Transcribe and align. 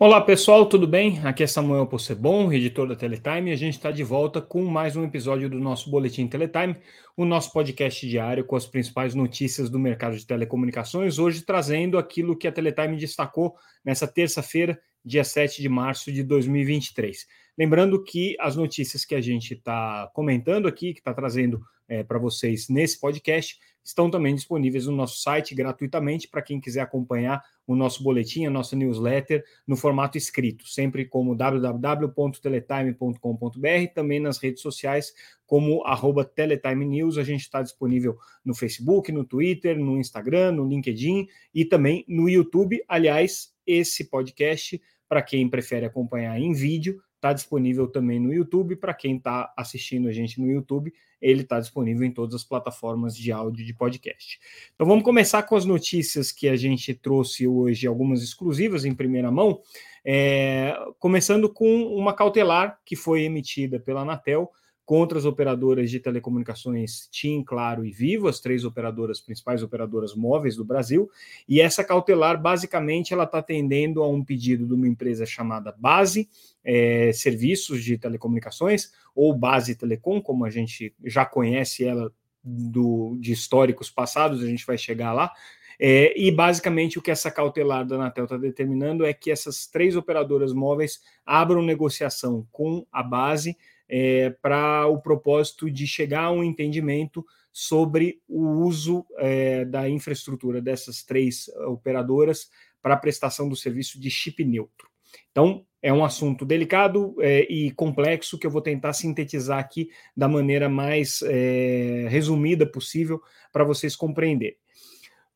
Olá 0.00 0.20
pessoal, 0.20 0.64
tudo 0.64 0.86
bem? 0.86 1.18
Aqui 1.26 1.42
é 1.42 1.46
Samuel 1.48 1.84
Possebon, 1.84 2.52
editor 2.52 2.86
da 2.86 2.94
Teletime, 2.94 3.50
e 3.50 3.52
a 3.52 3.56
gente 3.56 3.74
está 3.74 3.90
de 3.90 4.04
volta 4.04 4.40
com 4.40 4.64
mais 4.64 4.94
um 4.94 5.02
episódio 5.02 5.50
do 5.50 5.58
nosso 5.58 5.90
Boletim 5.90 6.28
Teletime, 6.28 6.76
o 7.16 7.24
nosso 7.24 7.52
podcast 7.52 8.08
diário 8.08 8.44
com 8.44 8.54
as 8.54 8.64
principais 8.64 9.12
notícias 9.12 9.68
do 9.68 9.76
mercado 9.76 10.16
de 10.16 10.24
telecomunicações, 10.24 11.18
hoje 11.18 11.44
trazendo 11.44 11.98
aquilo 11.98 12.38
que 12.38 12.46
a 12.46 12.52
Teletime 12.52 12.96
destacou 12.96 13.56
nessa 13.84 14.06
terça-feira, 14.06 14.80
dia 15.04 15.24
7 15.24 15.60
de 15.60 15.68
março 15.68 16.12
de 16.12 16.22
2023. 16.22 17.26
Lembrando 17.58 18.00
que 18.04 18.36
as 18.38 18.54
notícias 18.54 19.04
que 19.04 19.16
a 19.16 19.20
gente 19.20 19.54
está 19.54 20.08
comentando 20.14 20.68
aqui, 20.68 20.92
que 20.92 21.00
está 21.00 21.12
trazendo 21.12 21.60
é, 21.88 22.04
para 22.04 22.18
vocês 22.18 22.68
nesse 22.68 23.00
podcast, 23.00 23.58
estão 23.88 24.10
também 24.10 24.34
disponíveis 24.34 24.86
no 24.86 24.92
nosso 24.92 25.20
site 25.20 25.54
gratuitamente 25.54 26.28
para 26.28 26.42
quem 26.42 26.60
quiser 26.60 26.82
acompanhar 26.82 27.42
o 27.66 27.74
nosso 27.74 28.02
boletim, 28.02 28.44
a 28.44 28.50
nossa 28.50 28.76
newsletter 28.76 29.42
no 29.66 29.76
formato 29.76 30.18
escrito, 30.18 30.68
sempre 30.68 31.06
como 31.06 31.34
www.teletime.com.br, 31.34 33.94
também 33.94 34.20
nas 34.20 34.36
redes 34.38 34.60
sociais 34.60 35.14
como 35.46 35.82
arroba 35.86 36.22
Teletime 36.24 36.84
News. 36.84 37.16
A 37.16 37.24
gente 37.24 37.40
está 37.40 37.62
disponível 37.62 38.18
no 38.44 38.54
Facebook, 38.54 39.10
no 39.10 39.24
Twitter, 39.24 39.78
no 39.78 39.98
Instagram, 39.98 40.52
no 40.52 40.68
LinkedIn 40.68 41.26
e 41.54 41.64
também 41.64 42.04
no 42.06 42.28
YouTube. 42.28 42.84
Aliás, 42.86 43.54
esse 43.66 44.04
podcast, 44.04 44.78
para 45.08 45.22
quem 45.22 45.48
prefere 45.48 45.86
acompanhar 45.86 46.38
em 46.38 46.52
vídeo, 46.52 47.00
está 47.18 47.32
disponível 47.32 47.86
também 47.88 48.18
no 48.18 48.32
YouTube. 48.32 48.76
Para 48.76 48.94
quem 48.94 49.16
está 49.16 49.52
assistindo 49.56 50.08
a 50.08 50.12
gente 50.12 50.40
no 50.40 50.50
YouTube, 50.50 50.92
ele 51.20 51.42
está 51.42 51.60
disponível 51.60 52.06
em 52.06 52.12
todas 52.12 52.34
as 52.36 52.44
plataformas 52.44 53.16
de 53.16 53.30
áudio 53.32 53.66
de 53.66 53.74
podcast. 53.74 54.38
Então 54.74 54.86
vamos 54.86 55.04
começar 55.04 55.42
com 55.42 55.56
as 55.56 55.64
notícias 55.64 56.32
que 56.32 56.48
a 56.48 56.56
gente 56.56 56.94
trouxe 56.94 57.46
hoje, 57.46 57.86
algumas 57.86 58.22
exclusivas 58.22 58.84
em 58.84 58.94
primeira 58.94 59.30
mão, 59.30 59.60
é, 60.04 60.74
começando 60.98 61.52
com 61.52 61.82
uma 61.86 62.14
cautelar 62.14 62.78
que 62.84 62.96
foi 62.96 63.22
emitida 63.22 63.80
pela 63.80 64.02
Anatel 64.02 64.50
contra 64.88 65.18
as 65.18 65.26
operadoras 65.26 65.90
de 65.90 66.00
telecomunicações 66.00 67.08
TIM, 67.12 67.44
Claro 67.44 67.84
e 67.84 67.90
Vivo, 67.90 68.26
as 68.26 68.40
três 68.40 68.64
operadoras, 68.64 69.20
principais 69.20 69.62
operadoras 69.62 70.14
móveis 70.14 70.56
do 70.56 70.64
Brasil, 70.64 71.10
e 71.46 71.60
essa 71.60 71.84
cautelar, 71.84 72.40
basicamente, 72.40 73.12
ela 73.12 73.24
está 73.24 73.36
atendendo 73.36 74.02
a 74.02 74.08
um 74.08 74.24
pedido 74.24 74.66
de 74.66 74.72
uma 74.72 74.88
empresa 74.88 75.26
chamada 75.26 75.74
Base 75.78 76.26
é, 76.64 77.12
Serviços 77.12 77.84
de 77.84 77.98
Telecomunicações, 77.98 78.90
ou 79.14 79.36
Base 79.36 79.74
Telecom, 79.74 80.22
como 80.22 80.46
a 80.46 80.48
gente 80.48 80.94
já 81.04 81.26
conhece 81.26 81.84
ela 81.84 82.10
do, 82.42 83.18
de 83.20 83.30
históricos 83.30 83.90
passados, 83.90 84.42
a 84.42 84.46
gente 84.46 84.64
vai 84.64 84.78
chegar 84.78 85.12
lá, 85.12 85.30
é, 85.78 86.18
e 86.18 86.30
basicamente 86.30 86.98
o 86.98 87.02
que 87.02 87.10
essa 87.10 87.30
cautelar 87.30 87.86
da 87.86 87.96
Anatel 87.96 88.24
está 88.24 88.38
determinando 88.38 89.04
é 89.04 89.12
que 89.12 89.30
essas 89.30 89.66
três 89.66 89.96
operadoras 89.96 90.54
móveis 90.54 91.02
abram 91.26 91.60
negociação 91.60 92.48
com 92.50 92.86
a 92.90 93.02
base 93.02 93.54
é, 93.88 94.30
para 94.42 94.86
o 94.86 95.00
propósito 95.00 95.70
de 95.70 95.86
chegar 95.86 96.24
a 96.24 96.30
um 96.30 96.44
entendimento 96.44 97.24
sobre 97.52 98.20
o 98.28 98.46
uso 98.64 99.04
é, 99.16 99.64
da 99.64 99.88
infraestrutura 99.88 100.60
dessas 100.60 101.02
três 101.02 101.48
operadoras 101.66 102.48
para 102.80 102.94
a 102.94 102.98
prestação 102.98 103.48
do 103.48 103.56
serviço 103.56 104.00
de 104.00 104.10
chip 104.10 104.44
neutro. 104.44 104.88
Então, 105.30 105.64
é 105.80 105.92
um 105.92 106.04
assunto 106.04 106.44
delicado 106.44 107.14
é, 107.20 107.40
e 107.52 107.70
complexo 107.70 108.38
que 108.38 108.46
eu 108.46 108.50
vou 108.50 108.60
tentar 108.60 108.92
sintetizar 108.92 109.58
aqui 109.58 109.90
da 110.16 110.28
maneira 110.28 110.68
mais 110.68 111.22
é, 111.22 112.06
resumida 112.08 112.66
possível 112.66 113.20
para 113.52 113.64
vocês 113.64 113.94
compreenderem. 113.94 114.56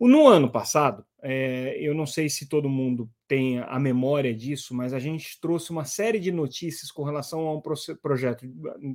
No 0.00 0.26
ano 0.26 0.50
passado, 0.50 1.04
é, 1.22 1.76
eu 1.80 1.94
não 1.94 2.06
sei 2.06 2.28
se 2.28 2.48
todo 2.48 2.68
mundo 2.68 3.08
tem 3.32 3.60
a 3.60 3.78
memória 3.78 4.34
disso, 4.34 4.74
mas 4.74 4.92
a 4.92 4.98
gente 4.98 5.40
trouxe 5.40 5.70
uma 5.70 5.86
série 5.86 6.20
de 6.20 6.30
notícias 6.30 6.90
com 6.90 7.02
relação 7.02 7.48
a 7.48 7.56
um 7.56 7.62
projeto 7.62 8.44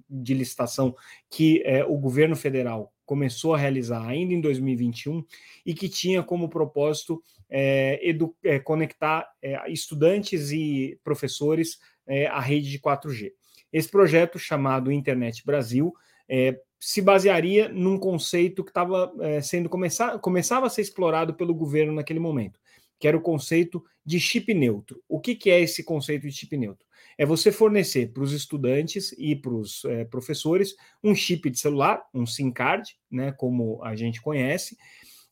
de 0.08 0.34
licitação 0.36 0.96
que 1.28 1.64
é, 1.66 1.84
o 1.84 1.98
governo 1.98 2.36
federal 2.36 2.94
começou 3.04 3.56
a 3.56 3.58
realizar 3.58 4.08
ainda 4.08 4.36
em 4.36 4.40
2021 4.40 5.26
e 5.66 5.74
que 5.74 5.90
tinha 5.90 6.22
como 6.22 6.50
propósito 6.50 7.20
é, 7.50 8.00
é 8.44 8.60
conectar 8.60 9.28
é, 9.42 9.72
estudantes 9.72 10.52
e 10.52 11.00
professores 11.04 11.80
é, 12.06 12.28
à 12.28 12.40
rede 12.40 12.70
de 12.70 12.78
4G. 12.78 13.32
Esse 13.74 13.90
projeto, 13.90 14.38
chamado 14.38 14.92
Internet 14.92 15.44
Brasil, 15.44 15.92
é, 16.30 16.62
se 16.80 17.02
basearia 17.02 17.70
num 17.70 17.98
conceito 17.98 18.64
que 18.64 18.70
estava 18.70 19.12
sendo 19.42 19.68
começar, 19.68 20.20
começava 20.20 20.68
a 20.68 20.70
ser 20.70 20.84
explorado 20.84 21.34
pelo 21.34 21.56
governo 21.56 21.92
naquele 21.92 22.20
momento, 22.20 22.60
que 23.00 23.08
era 23.08 23.18
o 23.18 23.22
conceito 23.22 23.84
de 24.06 24.20
chip 24.20 24.54
neutro. 24.54 25.02
O 25.08 25.20
que, 25.20 25.36
que 25.36 25.50
é 25.50 25.60
esse 25.60 25.84
conceito 25.84 26.24
de 26.24 26.32
chip 26.32 26.56
neutro? 26.56 26.86
É 27.18 27.26
você 27.26 27.52
fornecer 27.52 28.14
para 28.14 28.24
os 28.24 28.32
estudantes 28.32 29.14
e 29.18 29.36
para 29.36 29.54
os 29.54 29.84
é, 29.86 30.06
professores 30.06 30.76
um 31.04 31.16
chip 31.16 31.50
de 31.50 31.60
celular, 31.60 32.04
um 32.14 32.26
SIM 32.26 32.52
card, 32.52 32.96
né, 33.10 33.32
como 33.32 33.84
a 33.84 33.96
gente 33.96 34.22
conhece, 34.22 34.78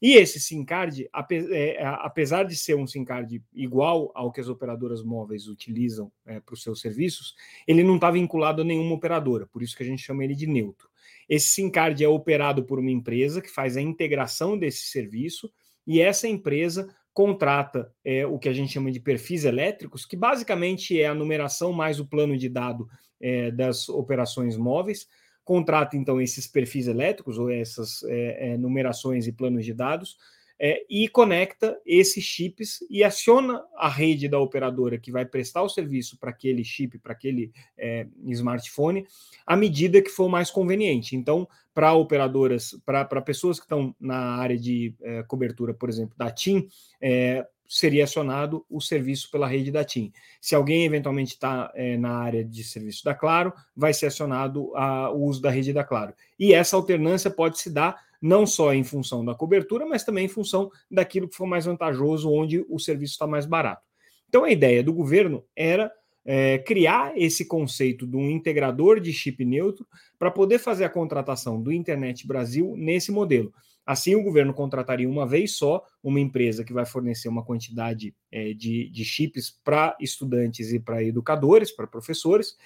e 0.01 0.17
esse 0.17 0.39
SIM 0.39 0.65
card, 0.65 1.09
é, 1.51 1.83
apesar 1.83 2.43
de 2.43 2.55
ser 2.55 2.75
um 2.75 2.85
SIM 2.85 3.05
card 3.05 3.41
igual 3.53 4.11
ao 4.13 4.31
que 4.31 4.41
as 4.41 4.49
operadoras 4.49 5.01
móveis 5.01 5.47
utilizam 5.47 6.11
é, 6.25 6.39
para 6.39 6.53
os 6.53 6.61
seus 6.61 6.81
serviços, 6.81 7.33
ele 7.65 7.83
não 7.83 7.95
está 7.95 8.11
vinculado 8.11 8.61
a 8.61 8.65
nenhuma 8.65 8.93
operadora, 8.93 9.47
por 9.47 9.63
isso 9.63 9.75
que 9.75 9.83
a 9.83 9.85
gente 9.85 10.03
chama 10.03 10.23
ele 10.23 10.35
de 10.35 10.47
neutro. 10.47 10.89
Esse 11.29 11.47
SIM 11.47 11.71
card 11.71 12.03
é 12.03 12.07
operado 12.07 12.65
por 12.65 12.77
uma 12.77 12.91
empresa 12.91 13.41
que 13.41 13.49
faz 13.49 13.77
a 13.77 13.81
integração 13.81 14.57
desse 14.57 14.87
serviço 14.87 15.51
e 15.87 16.01
essa 16.01 16.27
empresa 16.27 16.93
contrata 17.15 17.89
é, 18.03 18.25
o 18.25 18.37
que 18.37 18.49
a 18.49 18.53
gente 18.53 18.73
chama 18.73 18.91
de 18.91 18.99
perfis 18.99 19.45
elétricos, 19.45 20.05
que 20.05 20.17
basicamente 20.17 20.99
é 20.99 21.07
a 21.07 21.15
numeração 21.15 21.71
mais 21.71 21.97
o 21.97 22.05
plano 22.05 22.37
de 22.37 22.49
dado 22.49 22.89
é, 23.21 23.49
das 23.51 23.87
operações 23.87 24.57
móveis. 24.57 25.07
Contrata 25.41 25.95
então 25.95 26.19
esses 26.19 26.45
perfis 26.45 26.87
elétricos 26.87 27.37
ou 27.37 27.49
essas 27.49 28.03
é, 28.03 28.49
é 28.49 28.57
numerações 28.57 29.27
e 29.27 29.31
planos 29.31 29.63
de 29.63 29.73
dados 29.73 30.17
é, 30.59 30.85
e 30.89 31.07
conecta 31.09 31.79
esses 31.85 32.23
chips 32.23 32.79
e 32.89 33.03
aciona 33.03 33.63
a 33.75 33.89
rede 33.89 34.27
da 34.27 34.39
operadora 34.39 34.97
que 34.97 35.11
vai 35.11 35.25
prestar 35.25 35.61
o 35.63 35.69
serviço 35.69 36.17
para 36.17 36.29
aquele 36.29 36.63
chip, 36.63 36.97
para 36.99 37.13
aquele 37.13 37.51
é, 37.77 38.07
smartphone, 38.27 39.05
à 39.45 39.55
medida 39.55 40.01
que 40.01 40.09
for 40.09 40.29
mais 40.29 40.49
conveniente. 40.49 41.15
Então, 41.15 41.47
para 41.73 41.93
operadoras, 41.93 42.75
para 42.85 43.21
pessoas 43.21 43.59
que 43.59 43.65
estão 43.65 43.93
na 43.99 44.35
área 44.37 44.57
de 44.57 44.95
é, 45.01 45.23
cobertura, 45.23 45.73
por 45.73 45.89
exemplo, 45.89 46.15
da 46.17 46.31
TIM, 46.31 46.67
é, 47.01 47.45
seria 47.67 48.03
acionado 48.03 48.65
o 48.69 48.79
serviço 48.79 49.29
pela 49.29 49.47
rede 49.47 49.71
da 49.71 49.83
TIM. 49.83 50.11
Se 50.39 50.55
alguém 50.55 50.85
eventualmente 50.85 51.33
está 51.33 51.71
é, 51.75 51.97
na 51.97 52.11
área 52.19 52.43
de 52.43 52.63
serviço 52.63 53.03
da 53.03 53.13
Claro, 53.13 53.53
vai 53.75 53.93
ser 53.93 54.07
acionado 54.07 54.75
a, 54.75 55.11
o 55.11 55.23
uso 55.23 55.41
da 55.41 55.49
rede 55.49 55.73
da 55.73 55.83
Claro. 55.83 56.13
E 56.39 56.53
essa 56.53 56.75
alternância 56.75 57.29
pode 57.29 57.59
se 57.59 57.69
dar 57.69 58.04
não 58.21 58.45
só 58.45 58.73
em 58.73 58.83
função 58.83 59.23
da 59.23 59.35
cobertura, 59.35 59.85
mas 59.85 60.03
também 60.03 60.25
em 60.25 60.29
função 60.29 60.69
daquilo 60.89 61.27
que 61.27 61.35
for 61.35 61.45
mais 61.45 61.65
vantajoso, 61.65 62.31
onde 62.31 62.65
o 62.69 62.79
serviço 62.79 63.13
está 63.13 63.27
mais 63.27 63.45
barato. 63.45 63.83
Então, 64.27 64.43
a 64.43 64.51
ideia 64.51 64.83
do 64.83 64.93
governo 64.93 65.43
era 65.55 65.91
é, 66.25 66.57
criar 66.57 67.13
esse 67.15 67.45
conceito 67.45 68.07
de 68.07 68.17
um 68.17 68.29
integrador 68.29 68.99
de 68.99 69.13
chip 69.13 69.45
neutro 69.45 69.85
para 70.17 70.31
poder 70.31 70.57
fazer 70.57 70.83
a 70.83 70.89
contratação 70.89 71.61
do 71.61 71.71
Internet 71.71 72.25
Brasil 72.27 72.75
nesse 72.75 73.11
modelo. 73.11 73.53
Assim, 73.85 74.15
o 74.15 74.23
governo 74.23 74.51
contrataria 74.51 75.07
uma 75.07 75.27
vez 75.27 75.55
só 75.55 75.83
uma 76.01 76.19
empresa 76.19 76.63
que 76.63 76.73
vai 76.73 76.87
fornecer 76.87 77.29
uma 77.29 77.45
quantidade 77.45 78.15
é, 78.31 78.51
de, 78.53 78.89
de 78.89 79.05
chips 79.05 79.51
para 79.63 79.95
estudantes 80.01 80.73
e 80.73 80.79
para 80.79 81.03
educadores, 81.03 81.71
para 81.71 81.85
professores, 81.85 82.57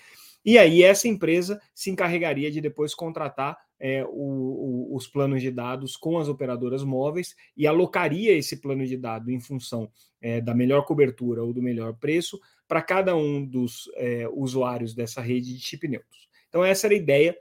e 0.46 0.58
aí 0.58 0.82
essa 0.82 1.10
empresa 1.10 1.62
se 1.76 1.90
encarregaria 1.90 2.50
de 2.50 2.62
depois 2.62 2.96
contratar 2.96 3.58
é, 3.80 4.04
o, 4.04 4.10
o, 4.10 4.96
os 4.96 5.08
planos 5.08 5.42
de 5.42 5.50
dados 5.50 5.96
com 5.96 6.18
as 6.18 6.28
operadoras 6.28 6.84
móveis 6.84 7.36
e 7.56 7.66
alocaria 7.66 8.34
esse 8.34 8.58
plano 8.58 8.86
de 8.86 8.98
dados 8.98 9.30
em 9.30 9.40
função 9.40 9.90
é, 10.22 10.42
da 10.42 10.54
melhor 10.54 10.86
cobertura 10.86 11.44
ou 11.44 11.54
do 11.54 11.62
melhor 11.62 11.94
preço 11.94 12.40
para 12.68 12.82
cada 12.82 13.16
um 13.16 13.46
dos 13.46 13.90
é, 13.96 14.28
usuários 14.32 14.94
dessa 14.94 15.22
rede 15.22 15.54
de 15.56 15.62
chip 15.62 15.88
neutros. 15.88 16.28
Então 16.50 16.64
essa 16.64 16.88
era 16.88 16.94
a 16.94 16.98
ideia 16.98 17.38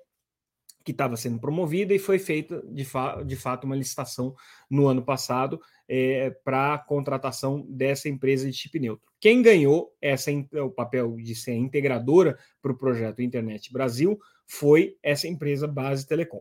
que 0.85 0.93
estava 0.93 1.19
sendo 1.19 1.38
promovida 1.38 1.93
e 1.93 1.99
foi 1.99 2.19
feita 2.19 2.62
de, 2.67 2.82
fa 2.82 3.23
de 3.23 3.37
fato 3.37 3.64
uma 3.64 3.76
licitação 3.76 4.35
no 4.70 4.87
ano 4.87 5.02
passado 5.02 5.61
é, 5.87 6.31
para 6.43 6.75
a 6.75 6.79
contratação 6.79 7.67
dessa 7.69 8.08
empresa 8.08 8.46
de 8.46 8.56
chip 8.56 8.79
neutro. 8.79 9.06
Quem 9.20 9.43
ganhou 9.43 9.94
essa, 10.00 10.31
o 10.64 10.70
papel 10.70 11.17
de 11.17 11.35
ser 11.35 11.52
integradora 11.55 12.38
para 12.62 12.73
o 12.73 12.79
projeto 12.79 13.20
Internet 13.20 13.70
Brasil 13.70 14.19
foi 14.48 14.96
essa 15.02 15.28
empresa 15.28 15.68
Base 15.68 16.06
Telecom. 16.06 16.40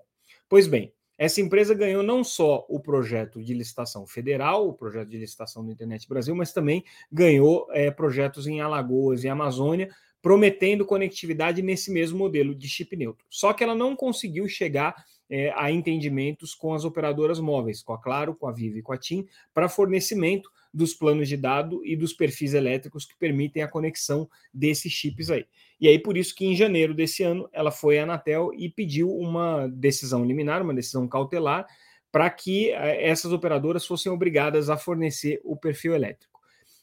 Pois 0.50 0.66
bem, 0.66 0.92
essa 1.18 1.42
empresa 1.42 1.74
ganhou 1.74 2.02
não 2.02 2.24
só 2.24 2.66
o 2.70 2.80
projeto 2.80 3.44
de 3.44 3.54
licitação 3.54 4.08
federal, 4.08 4.68
o 4.68 4.74
projeto 4.74 5.10
de 5.10 5.18
licitação 5.18 5.66
do 5.66 5.72
Internet 5.72 6.08
Brasil, 6.08 6.34
mas 6.36 6.54
também 6.54 6.84
ganhou 7.12 7.68
é, 7.72 7.92
projetos 7.92 8.48
em 8.48 8.62
Alagoas 8.62 9.24
e 9.24 9.30
Amazônia 9.30 9.90
prometendo 10.22 10.86
conectividade 10.86 11.62
nesse 11.62 11.92
mesmo 11.92 12.18
modelo 12.18 12.54
de 12.54 12.68
chip 12.68 12.96
neutro. 12.96 13.26
Só 13.30 13.54
que 13.54 13.64
ela 13.64 13.76
não 13.76 13.96
conseguiu 13.96 14.48
chegar 14.48 15.06
é, 15.30 15.52
a 15.56 15.72
entendimentos 15.72 16.56
com 16.56 16.74
as 16.74 16.86
operadoras 16.86 17.40
móveis, 17.40 17.82
com 17.82 17.94
a 17.94 18.02
Claro, 18.02 18.36
com 18.36 18.48
a 18.48 18.52
Vivo 18.52 18.78
e 18.78 18.82
com 18.82 18.94
a 18.94 18.98
TIM, 18.98 19.26
para 19.54 19.70
fornecimento 19.70 20.50
dos 20.74 20.94
planos 20.94 21.28
de 21.28 21.38
dado 21.38 21.86
e 21.86 21.96
dos 21.96 22.14
perfis 22.14 22.54
elétricos 22.54 23.06
que 23.06 23.16
permitem 23.18 23.64
a 23.64 23.68
conexão 23.68 24.30
desses 24.54 24.92
chips 24.92 25.30
aí. 25.30 25.46
E 25.80 25.88
aí, 25.88 26.00
por 26.00 26.18
isso 26.18 26.36
que 26.36 26.46
em 26.46 26.56
janeiro 26.56 26.94
desse 26.94 27.24
ano, 27.24 27.50
ela 27.52 27.72
foi 27.72 28.00
à 28.00 28.04
Anatel 28.04 28.52
e 28.56 28.70
pediu 28.70 29.12
uma 29.12 29.68
decisão 29.68 30.26
liminar, 30.26 30.62
uma 30.62 30.74
decisão 30.74 31.08
cautelar, 31.08 31.68
para 32.12 32.30
que 32.30 32.72
eh, 32.72 33.10
essas 33.10 33.32
operadoras 33.32 33.86
fossem 33.86 34.12
obrigadas 34.12 34.70
a 34.70 34.78
fornecer 34.78 35.40
o 35.44 35.56
perfil 35.56 35.94
elétrico. 35.94 36.37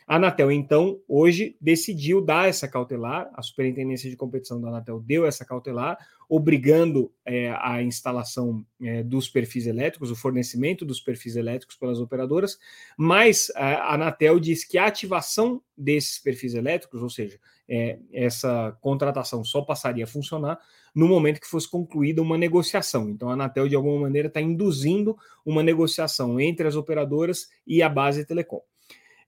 A 0.06 0.17
Anatel, 0.17 0.53
então, 0.53 1.01
hoje 1.09 1.56
decidiu 1.59 2.21
dar 2.21 2.49
essa 2.49 2.69
cautelar, 2.69 3.31
a 3.33 3.41
Superintendência 3.41 4.11
de 4.11 4.17
Competição 4.17 4.61
da 4.61 4.69
Anatel 4.69 5.01
deu 5.01 5.25
essa 5.25 5.45
cautelar, 5.45 5.97
obrigando 6.29 7.11
é, 7.25 7.55
a 7.59 7.83
instalação 7.83 8.65
é, 8.83 9.03
dos 9.03 9.29
perfis 9.29 9.67
elétricos, 9.67 10.11
o 10.11 10.17
fornecimento 10.17 10.85
dos 10.85 11.01
perfis 11.01 11.37
elétricos 11.37 11.77
pelas 11.77 12.01
operadoras, 12.01 12.59
mas 12.99 13.51
a 13.55 13.95
Anatel 13.95 14.39
diz 14.39 14.65
que 14.65 14.77
a 14.77 14.87
ativação 14.87 15.62
desses 15.77 16.19
perfis 16.19 16.55
elétricos, 16.55 17.03
ou 17.03 17.09
seja, 17.09 17.39
é, 17.67 17.99
essa 18.12 18.77
contratação 18.83 19.43
só 19.43 19.62
passaria 19.62 20.05
a 20.05 20.09
funcionar 20.09 20.59
no 20.95 21.09
momento 21.09 21.41
que 21.41 21.47
fosse 21.47 21.69
concluída 21.69 22.21
uma 22.21 22.37
negociação. 22.37 23.09
Então, 23.09 23.31
a 23.31 23.33
Anatel, 23.33 23.69
de 23.69 23.75
alguma 23.75 24.01
maneira, 24.01 24.29
está 24.29 24.41
induzindo 24.41 25.17
uma 25.45 25.62
negociação 25.62 26.39
entre 26.39 26.69
as 26.69 26.77
operadoras 26.77 27.49
e 27.67 27.83
a 27.83 27.89
base 27.89 28.25
telecom. 28.27 28.61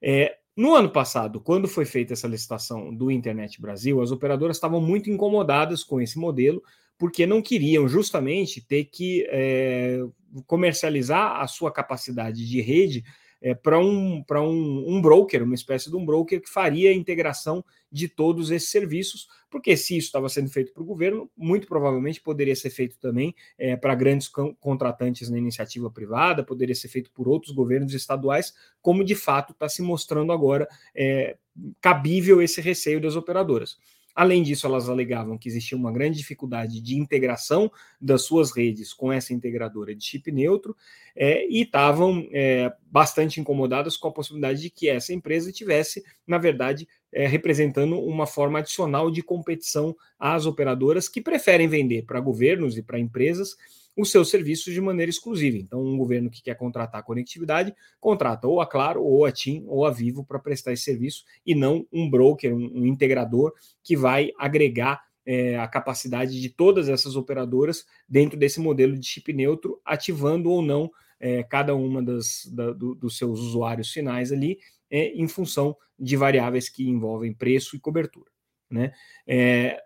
É, 0.01 0.37
no 0.57 0.73
ano 0.73 0.89
passado, 0.89 1.39
quando 1.39 1.67
foi 1.67 1.85
feita 1.85 2.13
essa 2.13 2.27
licitação 2.27 2.91
do 2.91 3.11
Internet 3.11 3.61
Brasil, 3.61 4.01
as 4.01 4.09
operadoras 4.09 4.57
estavam 4.57 4.81
muito 4.81 5.07
incomodadas 5.07 5.83
com 5.83 6.01
esse 6.01 6.17
modelo, 6.17 6.63
porque 6.97 7.27
não 7.27 7.43
queriam 7.43 7.87
justamente 7.87 8.59
ter 8.59 8.85
que 8.85 9.23
é, 9.29 10.03
comercializar 10.47 11.39
a 11.39 11.47
sua 11.47 11.71
capacidade 11.71 12.49
de 12.49 12.59
rede 12.59 13.03
é, 13.41 13.53
para 13.53 13.79
um, 13.79 14.23
um, 14.31 14.95
um 14.95 15.01
broker, 15.01 15.43
uma 15.43 15.55
espécie 15.55 15.89
de 15.89 15.95
um 15.95 16.05
broker 16.05 16.41
que 16.41 16.49
faria 16.49 16.89
a 16.89 16.93
integração 16.93 17.63
de 17.91 18.07
todos 18.07 18.51
esses 18.51 18.69
serviços, 18.69 19.27
porque 19.49 19.77
se 19.77 19.97
isso 19.97 20.07
estava 20.07 20.27
sendo 20.27 20.49
feito 20.49 20.73
para 20.73 20.83
o 20.83 20.85
governo, 20.85 21.29
muito 21.37 21.67
provavelmente 21.67 22.21
poderia 22.21 22.55
ser 22.55 22.69
feito 22.69 22.97
também 22.99 23.33
é, 23.57 23.75
para 23.75 23.95
grandes 23.95 24.29
contratantes 24.59 25.29
na 25.29 25.37
iniciativa 25.37 25.89
privada, 25.89 26.43
poderia 26.43 26.75
ser 26.75 26.89
feito 26.89 27.11
por 27.11 27.27
outros 27.27 27.53
governos 27.53 27.93
estaduais, 27.93 28.53
como 28.81 29.03
de 29.03 29.15
fato 29.15 29.53
está 29.53 29.69
se 29.69 29.81
mostrando 29.81 30.31
agora 30.31 30.67
é, 30.93 31.37
cabível 31.81 32.41
esse 32.41 32.61
receio 32.61 32.99
das 32.99 33.15
operadoras. 33.15 33.77
Além 34.17 34.41
disso, 34.41 34.65
elas 34.65 34.89
alegavam 34.89 35.37
que 35.37 35.47
existia 35.47 35.77
uma 35.77 35.91
grande 35.91 36.17
dificuldade 36.17 36.81
de 36.81 36.97
integração 36.97 37.71
das 38.01 38.23
suas 38.23 38.49
redes 38.49 38.91
com 38.91 39.13
essa 39.13 39.31
integradora 39.31 39.93
de 39.93 40.03
chip 40.03 40.31
neutro 40.31 40.75
é, 41.15 41.47
e 41.47 41.61
estavam 41.61 42.27
é, 42.31 42.73
bastante 42.89 43.39
incomodadas 43.39 43.95
com 43.95 44.07
a 44.07 44.11
possibilidade 44.11 44.59
de 44.59 44.71
que 44.71 44.89
essa 44.89 45.13
empresa 45.13 45.51
tivesse, 45.51 46.03
na 46.25 46.39
verdade, 46.39 46.87
é, 47.13 47.27
representando 47.27 47.99
uma 47.99 48.25
forma 48.25 48.57
adicional 48.57 49.11
de 49.11 49.21
competição 49.21 49.95
às 50.17 50.47
operadoras 50.47 51.07
que 51.07 51.21
preferem 51.21 51.67
vender 51.67 52.03
para 52.03 52.19
governos 52.19 52.75
e 52.75 52.81
para 52.81 52.97
empresas 52.97 53.55
os 53.97 54.11
seus 54.11 54.29
serviços 54.29 54.73
de 54.73 54.79
maneira 54.79 55.09
exclusiva. 55.09 55.57
Então, 55.57 55.83
um 55.83 55.97
governo 55.97 56.29
que 56.29 56.41
quer 56.41 56.55
contratar 56.55 57.03
conectividade, 57.03 57.73
contrata 57.99 58.47
ou 58.47 58.61
a 58.61 58.67
Claro, 58.67 59.03
ou 59.03 59.25
a 59.25 59.31
TIM, 59.31 59.65
ou 59.67 59.85
a 59.85 59.91
Vivo 59.91 60.23
para 60.23 60.37
prestar 60.37 60.73
esse 60.73 60.83
serviço, 60.83 61.25
e 61.43 61.55
não 61.55 61.87
um 61.91 62.07
broker, 62.07 62.53
um, 62.53 62.81
um 62.81 62.85
integrador 62.85 63.53
que 63.83 63.97
vai 63.97 64.31
agregar 64.37 65.01
é, 65.25 65.57
a 65.57 65.67
capacidade 65.67 66.39
de 66.39 66.49
todas 66.49 66.87
essas 66.87 67.15
operadoras 67.15 67.85
dentro 68.07 68.37
desse 68.37 68.59
modelo 68.59 68.97
de 68.97 69.05
chip 69.05 69.33
neutro, 69.33 69.81
ativando 69.83 70.49
ou 70.51 70.61
não 70.61 70.89
é, 71.19 71.41
cada 71.43 71.75
uma 71.75 72.01
das, 72.01 72.45
da, 72.53 72.71
do, 72.71 72.93
dos 72.93 73.17
seus 73.17 73.39
usuários 73.39 73.91
finais 73.91 74.31
ali, 74.31 74.59
é, 74.89 75.07
em 75.07 75.27
função 75.27 75.75
de 75.99 76.15
variáveis 76.15 76.69
que 76.69 76.87
envolvem 76.87 77.33
preço 77.33 77.75
e 77.75 77.79
cobertura. 77.79 78.29
Né? 78.69 78.93
É, 79.25 79.81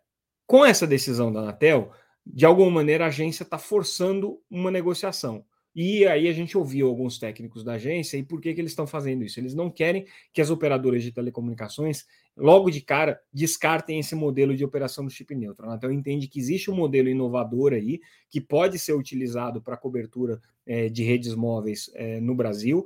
com 0.45 0.65
essa 0.65 0.85
decisão 0.85 1.31
da 1.31 1.39
Anatel, 1.39 1.93
de 2.25 2.45
alguma 2.45 2.69
maneira 2.69 3.05
a 3.05 3.07
agência 3.07 3.43
está 3.43 3.57
forçando 3.57 4.39
uma 4.49 4.71
negociação. 4.71 5.45
E 5.73 6.05
aí 6.05 6.27
a 6.27 6.33
gente 6.33 6.57
ouviu 6.57 6.87
alguns 6.87 7.17
técnicos 7.17 7.63
da 7.63 7.73
agência 7.73 8.17
e 8.17 8.23
por 8.23 8.41
que, 8.41 8.53
que 8.53 8.59
eles 8.59 8.73
estão 8.73 8.85
fazendo 8.85 9.23
isso? 9.23 9.39
Eles 9.39 9.55
não 9.55 9.69
querem 9.69 10.05
que 10.33 10.41
as 10.41 10.49
operadoras 10.49 11.01
de 11.01 11.13
telecomunicações, 11.13 12.05
logo 12.35 12.69
de 12.69 12.81
cara, 12.81 13.21
descartem 13.33 13.97
esse 13.97 14.13
modelo 14.13 14.55
de 14.55 14.65
operação 14.65 15.05
do 15.05 15.09
chip 15.09 15.33
neutro. 15.33 15.65
A 15.65 15.69
Anatel 15.69 15.93
entende 15.93 16.27
que 16.27 16.39
existe 16.39 16.69
um 16.69 16.75
modelo 16.75 17.07
inovador 17.07 17.71
aí 17.71 18.01
que 18.29 18.41
pode 18.41 18.77
ser 18.77 18.93
utilizado 18.93 19.61
para 19.61 19.77
cobertura 19.77 20.41
é, 20.65 20.89
de 20.89 21.03
redes 21.03 21.33
móveis 21.35 21.89
é, 21.95 22.19
no 22.19 22.35
Brasil. 22.35 22.85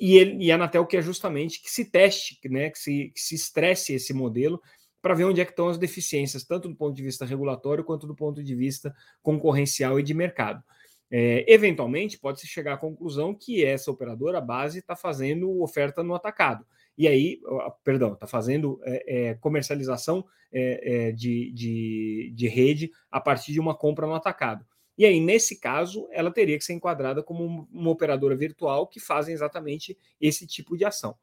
E, 0.00 0.16
ele, 0.16 0.44
e 0.44 0.50
a 0.50 0.56
Anatel 0.56 0.84
quer 0.84 1.02
justamente 1.02 1.62
que 1.62 1.70
se 1.70 1.84
teste, 1.84 2.40
né, 2.48 2.70
que, 2.70 2.78
se, 2.78 3.12
que 3.14 3.20
se 3.20 3.34
estresse 3.36 3.92
esse 3.94 4.12
modelo 4.12 4.60
para 5.06 5.14
ver 5.14 5.22
onde 5.22 5.40
é 5.40 5.44
que 5.44 5.52
estão 5.52 5.68
as 5.68 5.78
deficiências, 5.78 6.42
tanto 6.42 6.68
do 6.68 6.74
ponto 6.74 6.96
de 6.96 7.00
vista 7.00 7.24
regulatório 7.24 7.84
quanto 7.84 8.08
do 8.08 8.14
ponto 8.16 8.42
de 8.42 8.54
vista 8.56 8.92
concorrencial 9.22 10.00
e 10.00 10.02
de 10.02 10.12
mercado. 10.12 10.60
É, 11.08 11.44
eventualmente, 11.46 12.18
pode-se 12.18 12.48
chegar 12.48 12.72
à 12.72 12.76
conclusão 12.76 13.32
que 13.32 13.64
essa 13.64 13.88
operadora 13.88 14.40
base 14.40 14.80
está 14.80 14.96
fazendo 14.96 15.62
oferta 15.62 16.02
no 16.02 16.12
atacado. 16.12 16.66
E 16.98 17.06
aí, 17.06 17.40
perdão, 17.84 18.14
está 18.14 18.26
fazendo 18.26 18.80
é, 18.82 19.28
é, 19.28 19.34
comercialização 19.34 20.24
é, 20.52 21.10
é, 21.10 21.12
de, 21.12 21.52
de, 21.52 22.32
de 22.34 22.48
rede 22.48 22.90
a 23.08 23.20
partir 23.20 23.52
de 23.52 23.60
uma 23.60 23.76
compra 23.76 24.08
no 24.08 24.14
atacado. 24.14 24.66
E 24.98 25.06
aí, 25.06 25.20
nesse 25.20 25.60
caso, 25.60 26.08
ela 26.10 26.32
teria 26.32 26.58
que 26.58 26.64
ser 26.64 26.72
enquadrada 26.72 27.22
como 27.22 27.68
uma 27.70 27.90
operadora 27.90 28.34
virtual 28.34 28.88
que 28.88 28.98
fazem 28.98 29.32
exatamente 29.32 29.96
esse 30.20 30.48
tipo 30.48 30.76
de 30.76 30.84
ação. 30.84 31.16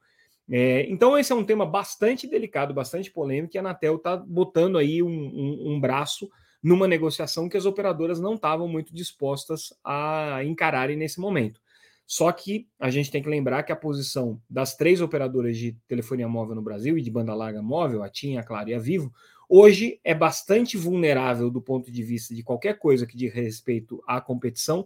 É, 0.49 0.85
então, 0.89 1.17
esse 1.17 1.31
é 1.31 1.35
um 1.35 1.45
tema 1.45 1.65
bastante 1.65 2.27
delicado, 2.27 2.73
bastante 2.73 3.09
polêmico, 3.09 3.55
e 3.55 3.57
a 3.57 3.61
Anatel 3.61 3.95
está 3.95 4.17
botando 4.17 4.77
aí 4.77 5.01
um, 5.01 5.07
um, 5.07 5.73
um, 5.73 5.79
braço 5.79 6.29
numa 6.61 6.87
negociação 6.87 7.47
que 7.47 7.57
as 7.57 7.65
operadoras 7.65 8.19
não 8.19 8.35
estavam 8.35 8.67
muito 8.67 8.93
dispostas 8.93 9.73
a 9.83 10.41
encararem 10.43 10.97
nesse 10.97 11.19
momento. 11.19 11.61
Só 12.05 12.31
que 12.31 12.67
a 12.79 12.89
gente 12.89 13.09
tem 13.09 13.23
que 13.23 13.29
lembrar 13.29 13.63
que 13.63 13.71
a 13.71 13.75
posição 13.75 14.41
das 14.49 14.75
três 14.75 15.01
operadoras 15.01 15.57
de 15.57 15.77
telefonia 15.87 16.27
móvel 16.27 16.55
no 16.55 16.61
Brasil 16.61 16.97
e 16.97 17.01
de 17.01 17.09
banda 17.09 17.33
larga 17.33 17.61
móvel, 17.61 18.03
a 18.03 18.09
TIM, 18.09 18.37
a 18.37 18.43
Claro 18.43 18.69
e 18.69 18.73
a 18.73 18.79
Vivo, 18.79 19.11
hoje 19.47 19.99
é 20.03 20.13
bastante 20.13 20.77
vulnerável 20.77 21.49
do 21.49 21.61
ponto 21.61 21.89
de 21.89 22.03
vista 22.03 22.35
de 22.35 22.43
qualquer 22.43 22.77
coisa 22.77 23.07
que 23.07 23.15
diz 23.15 23.33
respeito 23.33 24.03
à 24.05 24.19
competição, 24.19 24.85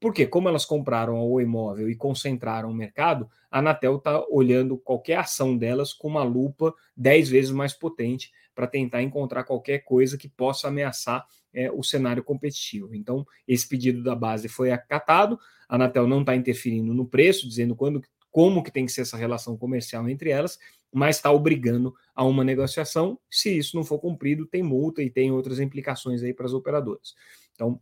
porque, 0.00 0.26
como 0.26 0.48
elas 0.48 0.64
compraram 0.64 1.20
o 1.20 1.40
imóvel 1.40 1.88
e 1.88 1.96
concentraram 1.96 2.70
o 2.70 2.74
mercado, 2.74 3.28
a 3.50 3.58
Anatel 3.58 3.96
está 3.96 4.24
olhando 4.28 4.76
qualquer 4.78 5.18
ação 5.18 5.56
delas 5.56 5.92
com 5.92 6.08
uma 6.08 6.22
lupa 6.22 6.74
dez 6.96 7.28
vezes 7.28 7.50
mais 7.50 7.72
potente 7.72 8.30
para 8.54 8.66
tentar 8.66 9.02
encontrar 9.02 9.44
qualquer 9.44 9.80
coisa 9.80 10.16
que 10.16 10.28
possa 10.28 10.68
ameaçar 10.68 11.26
é, 11.52 11.70
o 11.70 11.82
cenário 11.82 12.24
competitivo. 12.24 12.94
Então, 12.94 13.26
esse 13.46 13.68
pedido 13.68 14.02
da 14.02 14.14
base 14.14 14.48
foi 14.48 14.70
acatado, 14.70 15.38
a 15.68 15.74
Anatel 15.74 16.06
não 16.06 16.20
está 16.20 16.34
interferindo 16.34 16.94
no 16.94 17.06
preço, 17.06 17.48
dizendo 17.48 17.76
quando, 17.76 18.02
como 18.30 18.62
que 18.62 18.70
tem 18.70 18.86
que 18.86 18.92
ser 18.92 19.02
essa 19.02 19.16
relação 19.16 19.56
comercial 19.56 20.08
entre 20.08 20.30
elas, 20.30 20.58
mas 20.92 21.16
está 21.16 21.30
obrigando 21.30 21.94
a 22.14 22.24
uma 22.24 22.44
negociação. 22.44 23.18
Se 23.30 23.56
isso 23.56 23.76
não 23.76 23.84
for 23.84 23.98
cumprido, 23.98 24.46
tem 24.46 24.62
multa 24.62 25.02
e 25.02 25.10
tem 25.10 25.30
outras 25.30 25.60
implicações 25.60 26.22
aí 26.22 26.32
para 26.32 26.46
as 26.46 26.52
operadoras. 26.52 27.14
Então, 27.54 27.80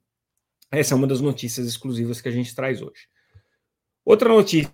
essa 0.78 0.94
é 0.94 0.96
uma 0.96 1.06
das 1.06 1.20
notícias 1.20 1.66
exclusivas 1.66 2.20
que 2.20 2.28
a 2.28 2.32
gente 2.32 2.54
traz 2.54 2.82
hoje. 2.82 3.08
Outra 4.04 4.28
notícia 4.28 4.70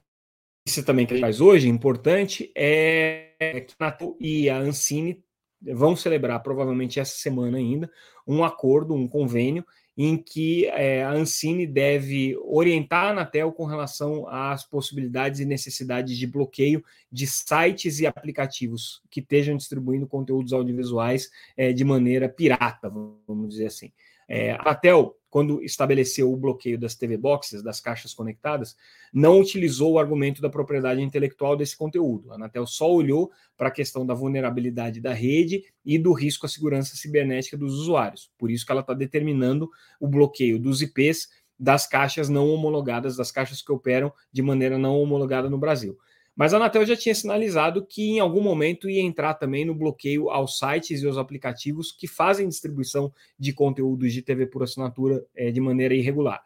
também 0.85 1.07
que 1.07 1.15
a 1.15 1.17
gente 1.17 1.23
traz 1.23 1.41
hoje, 1.41 1.69
importante, 1.69 2.51
é 2.55 3.65
que 3.67 3.75
a 3.79 3.87
NATO 3.87 4.17
e 4.21 4.51
a 4.51 4.59
Ancine 4.59 5.23
vão 5.63 5.95
celebrar, 5.95 6.43
provavelmente 6.43 6.99
essa 6.99 7.17
semana 7.17 7.59
ainda, 7.59 7.91
um 8.27 8.43
acordo, 8.43 8.95
um 8.95 9.07
convênio, 9.07 9.65
em 9.97 10.17
que 10.17 10.67
é, 10.67 11.05
a 11.05 11.13
Ancine 11.13 11.67
deve 11.67 12.35
orientar 12.45 13.07
a 13.07 13.11
Anatel 13.11 13.53
com 13.53 13.67
relação 13.67 14.27
às 14.29 14.65
possibilidades 14.65 15.41
e 15.41 15.45
necessidades 15.45 16.17
de 16.17 16.27
bloqueio 16.27 16.83
de 17.13 17.27
sites 17.27 18.01
e 18.01 18.07
aplicativos 18.07 19.03
que 19.11 19.21
estejam 19.21 19.57
distribuindo 19.57 20.07
conteúdos 20.07 20.53
audiovisuais 20.53 21.31
é, 21.57 21.73
de 21.73 21.85
maneira 21.85 22.29
pirata, 22.29 22.89
vamos 22.89 23.49
dizer 23.49 23.67
assim. 23.67 23.93
É, 24.27 24.53
a 24.53 24.63
Anatel 24.63 25.20
quando 25.31 25.63
estabeleceu 25.63 26.31
o 26.31 26.37
bloqueio 26.37 26.77
das 26.77 26.97
TV 26.97 27.17
Boxes, 27.17 27.63
das 27.63 27.81
caixas 27.81 28.13
conectadas, 28.13 28.77
não 29.13 29.41
utilizou 29.41 29.93
o 29.93 29.99
argumento 29.99 30.43
da 30.43 30.51
propriedade 30.51 31.01
intelectual 31.01 31.57
desse 31.57 31.77
conteúdo. 31.77 32.33
A 32.33 32.35
Anatel 32.35 32.67
só 32.67 32.93
olhou 32.93 33.31
para 33.57 33.69
a 33.69 33.73
questão 33.73 34.05
da 34.05 34.13
vulnerabilidade 34.13 35.01
da 35.01 35.15
rede 35.15 35.63
e 35.85 35.99
do 35.99 36.13
risco 36.13 36.47
à 36.47 36.49
segurança 36.49 36.97
cibernética 36.97 37.57
dos 37.57 37.75
usuários. 37.75 38.31
Por 38.37 38.51
isso 38.51 38.67
que 38.67 38.73
ela 38.73 38.81
está 38.81 38.93
determinando 38.93 39.71
o 40.01 40.09
bloqueio 40.09 40.59
dos 40.59 40.83
IPs 40.83 41.29
das 41.59 41.87
caixas 41.87 42.29
não 42.29 42.49
homologadas, 42.49 43.17
das 43.17 43.31
caixas 43.31 43.61
que 43.61 43.71
operam 43.71 44.13
de 44.33 44.43
maneira 44.43 44.79
não 44.79 44.99
homologada 44.99 45.49
no 45.49 45.59
Brasil. 45.59 45.99
Mas 46.35 46.55
a 46.55 46.57
Anatel 46.57 46.87
já 46.87 46.97
tinha 46.97 47.15
sinalizado 47.15 47.85
que 47.85 48.11
em 48.11 48.21
algum 48.21 48.41
momento 48.41 48.89
ia 48.89 49.03
entrar 49.03 49.35
também 49.35 49.65
no 49.65 49.75
bloqueio 49.75 50.31
aos 50.31 50.59
sites 50.59 51.03
e 51.03 51.07
aos 51.07 51.19
aplicativos 51.19 51.93
que 51.93 52.07
fazem 52.07 52.49
distribuição 52.49 53.13
de 53.39 53.53
conteúdos 53.53 54.13
de 54.13 54.23
TV 54.23 54.47
por 54.47 54.63
assinatura 54.63 55.25
é, 55.35 55.51
de 55.51 55.61
maneira 55.61 55.95
irregular. 55.95 56.43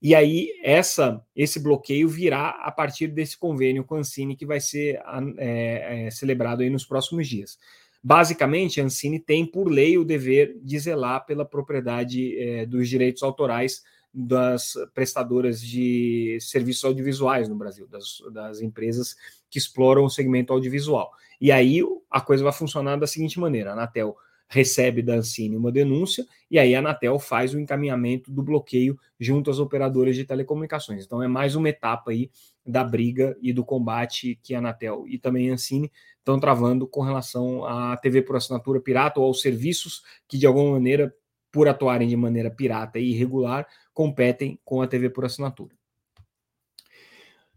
E 0.00 0.14
aí 0.14 0.50
essa 0.62 1.24
esse 1.34 1.58
bloqueio 1.60 2.08
virá 2.08 2.50
a 2.50 2.70
partir 2.70 3.08
desse 3.08 3.36
convênio 3.38 3.84
com 3.84 3.94
a 3.94 3.98
Ancine 3.98 4.36
que 4.36 4.44
vai 4.44 4.60
ser 4.60 5.00
é, 5.38 6.06
é, 6.06 6.10
celebrado 6.10 6.62
aí 6.62 6.70
nos 6.70 6.84
próximos 6.84 7.28
dias. 7.28 7.58
Basicamente, 8.02 8.80
a 8.80 8.84
Ancine 8.84 9.18
tem 9.18 9.44
por 9.44 9.68
lei 9.68 9.98
o 9.98 10.04
dever 10.04 10.56
de 10.62 10.78
zelar 10.78 11.26
pela 11.26 11.44
propriedade 11.44 12.64
dos 12.66 12.88
direitos 12.88 13.22
autorais 13.22 13.82
das 14.18 14.72
prestadoras 14.94 15.60
de 15.60 16.38
serviços 16.40 16.84
audiovisuais 16.86 17.50
no 17.50 17.54
Brasil, 17.54 17.86
das, 17.86 18.22
das 18.32 18.62
empresas 18.62 19.14
que 19.50 19.58
exploram 19.58 20.04
o 20.04 20.10
segmento 20.10 20.54
audiovisual. 20.54 21.10
E 21.38 21.52
aí 21.52 21.82
a 22.10 22.18
coisa 22.18 22.42
vai 22.42 22.52
funcionar 22.52 22.96
da 22.96 23.06
seguinte 23.06 23.38
maneira: 23.38 23.70
a 23.70 23.72
Anatel 23.74 24.16
recebe 24.48 25.02
da 25.02 25.16
Ancine 25.16 25.56
uma 25.56 25.70
denúncia 25.70 26.24
e 26.50 26.58
aí 26.58 26.74
a 26.74 26.78
Anatel 26.78 27.18
faz 27.18 27.52
o 27.52 27.60
encaminhamento 27.60 28.30
do 28.30 28.42
bloqueio 28.42 28.98
junto 29.20 29.50
às 29.50 29.58
operadoras 29.58 30.16
de 30.16 30.24
telecomunicações. 30.24 31.04
Então 31.04 31.22
é 31.22 31.28
mais 31.28 31.54
uma 31.54 31.68
etapa 31.68 32.10
aí 32.10 32.30
da 32.64 32.82
briga 32.82 33.36
e 33.42 33.52
do 33.52 33.64
combate 33.64 34.38
que 34.42 34.54
a 34.54 34.58
Anatel 34.58 35.04
e 35.06 35.18
também 35.18 35.50
a 35.50 35.54
Ancine 35.54 35.92
estão 36.18 36.40
travando 36.40 36.86
com 36.86 37.02
relação 37.02 37.66
à 37.66 37.96
TV 37.98 38.22
por 38.22 38.36
assinatura 38.36 38.80
pirata 38.80 39.20
ou 39.20 39.26
aos 39.26 39.42
serviços 39.42 40.02
que 40.26 40.38
de 40.38 40.46
alguma 40.46 40.72
maneira 40.72 41.14
por 41.52 41.68
atuarem 41.68 42.08
de 42.08 42.16
maneira 42.16 42.50
pirata 42.50 42.98
e 42.98 43.10
irregular 43.10 43.66
competem 43.96 44.60
com 44.62 44.82
a 44.82 44.86
TV 44.86 45.08
por 45.08 45.24
assinatura. 45.24 45.74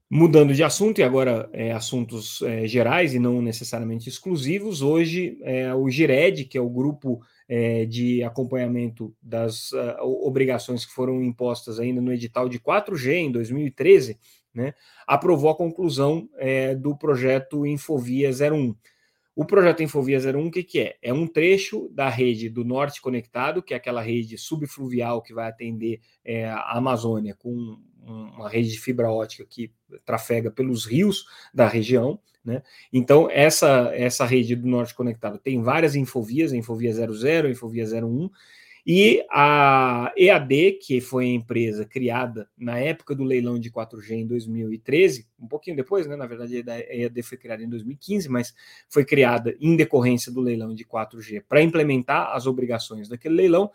Mudando 0.09 0.53
de 0.53 0.63
assunto, 0.63 0.99
e 0.99 1.03
agora 1.03 1.49
é, 1.51 1.73
assuntos 1.73 2.41
é, 2.41 2.65
gerais 2.65 3.13
e 3.13 3.19
não 3.19 3.41
necessariamente 3.41 4.07
exclusivos, 4.07 4.81
hoje 4.81 5.37
é, 5.43 5.71
o 5.75 5.87
GIRED, 5.89 6.45
que 6.45 6.57
é 6.57 6.61
o 6.61 6.69
grupo 6.69 7.21
é, 7.47 7.85
de 7.85 8.23
acompanhamento 8.23 9.13
das 9.21 9.73
uh, 9.73 9.97
obrigações 10.01 10.85
que 10.85 10.93
foram 10.93 11.21
impostas 11.21 11.77
ainda 11.77 12.01
no 12.01 12.13
edital 12.13 12.47
de 12.47 12.57
4G 12.57 13.15
em 13.15 13.31
2013, 13.31 14.17
né, 14.53 14.73
aprovou 15.05 15.49
a 15.51 15.57
conclusão 15.57 16.29
é, 16.37 16.73
do 16.73 16.97
projeto 16.97 17.65
Infovia 17.65 18.29
01. 18.31 18.73
O 19.39 19.45
projeto 19.45 19.81
Infovia 19.81 20.19
01, 20.19 20.47
o 20.47 20.51
que, 20.51 20.61
que 20.61 20.79
é? 20.81 20.97
É 21.01 21.13
um 21.13 21.25
trecho 21.25 21.87
da 21.93 22.09
rede 22.09 22.49
do 22.49 22.65
Norte 22.65 23.01
Conectado, 23.01 23.63
que 23.63 23.73
é 23.73 23.77
aquela 23.77 24.01
rede 24.01 24.37
subfluvial 24.37 25.21
que 25.21 25.33
vai 25.33 25.47
atender 25.47 26.01
é, 26.25 26.49
a 26.49 26.73
Amazônia 26.73 27.33
com 27.39 27.79
uma 28.05 28.49
rede 28.49 28.69
de 28.69 28.77
fibra 28.77 29.09
ótica 29.09 29.45
que 29.49 29.71
trafega 30.03 30.51
pelos 30.51 30.85
rios 30.85 31.23
da 31.53 31.69
região. 31.69 32.19
Né? 32.43 32.61
Então, 32.91 33.29
essa, 33.31 33.89
essa 33.93 34.25
rede 34.25 34.57
do 34.57 34.67
Norte 34.67 34.93
Conectado 34.93 35.39
tem 35.39 35.63
várias 35.63 35.95
infovias, 35.95 36.51
Infovia 36.51 36.91
00, 36.91 37.47
a 37.47 37.49
Infovia 37.49 37.85
01, 37.85 38.29
e 38.91 39.23
a 39.29 40.11
EAD, 40.17 40.79
que 40.81 40.99
foi 40.99 41.25
a 41.25 41.27
empresa 41.27 41.85
criada 41.85 42.49
na 42.57 42.79
época 42.79 43.13
do 43.13 43.23
leilão 43.23 43.59
de 43.59 43.69
4G 43.69 44.13
em 44.13 44.25
2013, 44.25 45.27
um 45.39 45.47
pouquinho 45.47 45.75
depois, 45.75 46.07
né? 46.07 46.15
Na 46.15 46.25
verdade, 46.25 46.63
a 46.67 46.95
EAD 46.95 47.21
foi 47.21 47.37
criada 47.37 47.61
em 47.61 47.69
2015, 47.69 48.27
mas 48.29 48.51
foi 48.89 49.05
criada 49.05 49.55
em 49.61 49.75
decorrência 49.75 50.31
do 50.31 50.41
leilão 50.41 50.73
de 50.73 50.83
4G 50.85 51.43
para 51.47 51.61
implementar 51.61 52.35
as 52.35 52.47
obrigações 52.47 53.07
daquele 53.07 53.35
leilão, 53.35 53.69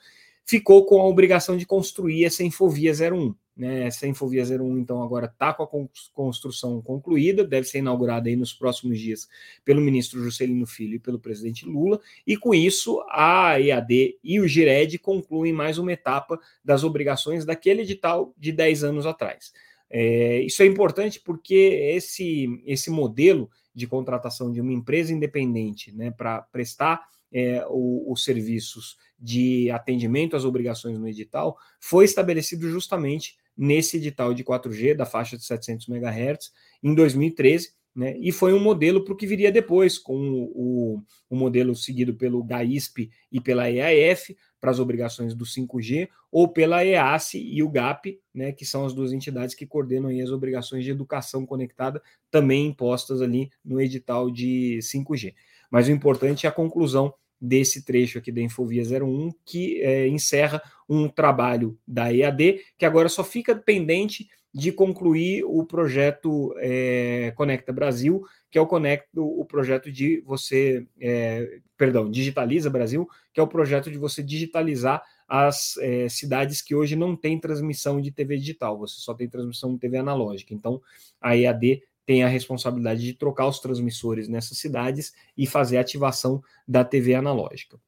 ficou 0.44 0.85
com 0.85 1.00
a 1.00 1.06
obrigação 1.06 1.56
de 1.56 1.64
construir 1.64 2.25
essa 2.25 2.42
Infovia 2.42 2.90
01. 2.90 3.37
Né, 3.56 3.87
essa 3.87 4.04
Infovia 4.04 4.42
01, 4.42 4.78
então, 4.78 5.00
agora 5.00 5.26
está 5.26 5.54
com 5.54 5.62
a 5.62 5.88
construção 6.12 6.82
concluída, 6.82 7.44
deve 7.44 7.68
ser 7.68 7.78
inaugurada 7.78 8.28
aí 8.28 8.34
nos 8.34 8.52
próximos 8.52 8.99
dias 8.99 9.28
pelo 9.64 9.80
ministro 9.80 10.20
Juscelino 10.25 10.66
Filho 10.66 10.96
e 10.96 10.99
pelo 10.99 11.20
presidente 11.20 11.64
Lula, 11.64 12.00
e 12.26 12.37
com 12.37 12.52
isso 12.52 13.00
a 13.08 13.61
EAD 13.61 14.18
e 14.25 14.40
o 14.40 14.49
GIRED 14.49 14.99
concluem 14.99 15.52
mais 15.52 15.78
uma 15.78 15.92
etapa 15.92 16.37
das 16.64 16.82
obrigações 16.82 17.44
daquele 17.44 17.82
edital 17.82 18.34
de 18.37 18.50
10 18.50 18.82
anos 18.82 19.06
atrás. 19.06 19.52
É, 19.88 20.40
isso 20.40 20.61
é 20.61 20.66
importante 20.66 21.20
porque 21.20 21.54
esse, 21.94 22.61
esse 22.66 22.90
modelo 22.90 23.49
de 23.73 23.87
contratação 23.87 24.50
de 24.50 24.61
uma 24.61 24.73
empresa 24.73 25.12
independente 25.12 25.92
né, 25.92 26.11
para 26.11 26.42
prestar 26.42 27.06
é, 27.32 27.64
os 27.68 28.25
serviços 28.25 28.96
de 29.18 29.70
atendimento 29.70 30.37
às 30.37 30.44
obrigações 30.44 30.99
no 30.99 31.08
edital 31.08 31.56
foi 31.80 32.04
estabelecido 32.04 32.68
justamente 32.68 33.37
nesse 33.56 33.96
edital 33.96 34.34
de 34.34 34.44
4G 34.44 34.94
da 34.94 35.06
faixa 35.06 35.37
de 35.37 35.44
700 35.44 35.88
MHz 35.88 36.52
em 36.82 36.94
2013, 36.94 37.73
né, 37.94 38.16
e 38.18 38.32
foi 38.32 38.52
um 38.52 38.58
modelo 38.58 39.04
para 39.04 39.14
o 39.14 39.16
que 39.16 39.26
viria 39.26 39.52
depois, 39.52 39.99
com 39.99 40.16
o, 40.52 41.00
o, 41.30 41.37
modelo 41.37 41.76
seguido 41.76 42.14
pelo 42.14 42.42
GAISP 42.42 43.08
e 43.30 43.40
pela 43.40 43.70
EAF, 43.70 44.37
para 44.61 44.73
as 44.73 44.80
obrigações 44.80 45.32
do 45.32 45.44
5G, 45.44 46.08
ou 46.32 46.49
pela 46.49 46.84
EAC 46.84 47.34
e 47.34 47.62
o 47.62 47.70
GAP, 47.70 48.18
né, 48.34 48.50
que 48.50 48.64
são 48.64 48.84
as 48.84 48.92
duas 48.92 49.12
entidades 49.12 49.54
que 49.54 49.66
coordenam 49.66 50.11
as 50.11 50.30
obrigações 50.30 50.84
de 50.84 50.90
educação 50.90 51.46
conectada, 51.46 52.02
também 52.30 52.66
impostas 52.66 53.23
ali 53.23 53.50
no 53.64 53.80
edital 53.80 54.28
de 54.28 54.80
5G. 54.82 55.34
Mas 55.70 55.87
o 55.87 55.92
importante 55.92 56.46
é 56.46 56.49
a 56.49 56.52
conclusão 56.52 57.14
desse 57.44 57.84
trecho 57.84 58.18
aqui 58.18 58.32
da 58.32 58.40
Infovia 58.40 58.82
01, 58.82 59.30
que 59.44 59.80
é, 59.82 60.08
encerra 60.08 60.62
um 60.88 61.08
trabalho 61.08 61.78
da 61.86 62.12
EAD, 62.12 62.60
que 62.78 62.84
agora 62.84 63.08
só 63.08 63.22
fica 63.22 63.54
pendente 63.54 64.28
de 64.52 64.70
concluir 64.70 65.44
o 65.44 65.64
projeto 65.64 66.54
é, 66.58 67.32
Conecta 67.36 67.72
Brasil, 67.72 68.24
que 68.50 68.56
é 68.56 68.60
o 68.60 68.66
Conecta, 68.66 69.20
o 69.20 69.44
projeto 69.44 69.90
de 69.90 70.20
você, 70.20 70.86
é, 71.00 71.58
perdão, 71.76 72.08
Digitaliza 72.08 72.70
Brasil, 72.70 73.08
que 73.32 73.40
é 73.40 73.42
o 73.42 73.48
projeto 73.48 73.90
de 73.90 73.98
você 73.98 74.22
digitalizar 74.22 75.02
as 75.26 75.76
é, 75.78 76.08
cidades 76.08 76.62
que 76.62 76.74
hoje 76.74 76.94
não 76.94 77.16
têm 77.16 77.40
transmissão 77.40 78.00
de 78.00 78.12
TV 78.12 78.36
digital, 78.36 78.78
você 78.78 79.00
só 79.00 79.12
tem 79.12 79.28
transmissão 79.28 79.72
de 79.72 79.80
TV 79.80 79.96
analógica. 79.96 80.54
Então, 80.54 80.80
a 81.20 81.36
EAD 81.36 81.82
tem 82.06 82.23
a 82.23 82.28
responsabilidade 82.28 83.02
de 83.02 83.14
trocar 83.14 83.46
os 83.46 83.58
transmissores 83.58 84.28
nessas 84.28 84.58
cidades 84.58 85.12
e 85.37 85.46
fazer 85.46 85.78
a 85.78 85.80
ativação 85.80 86.42
da 86.66 86.84
TV 86.84 87.14
analógica. 87.14 87.78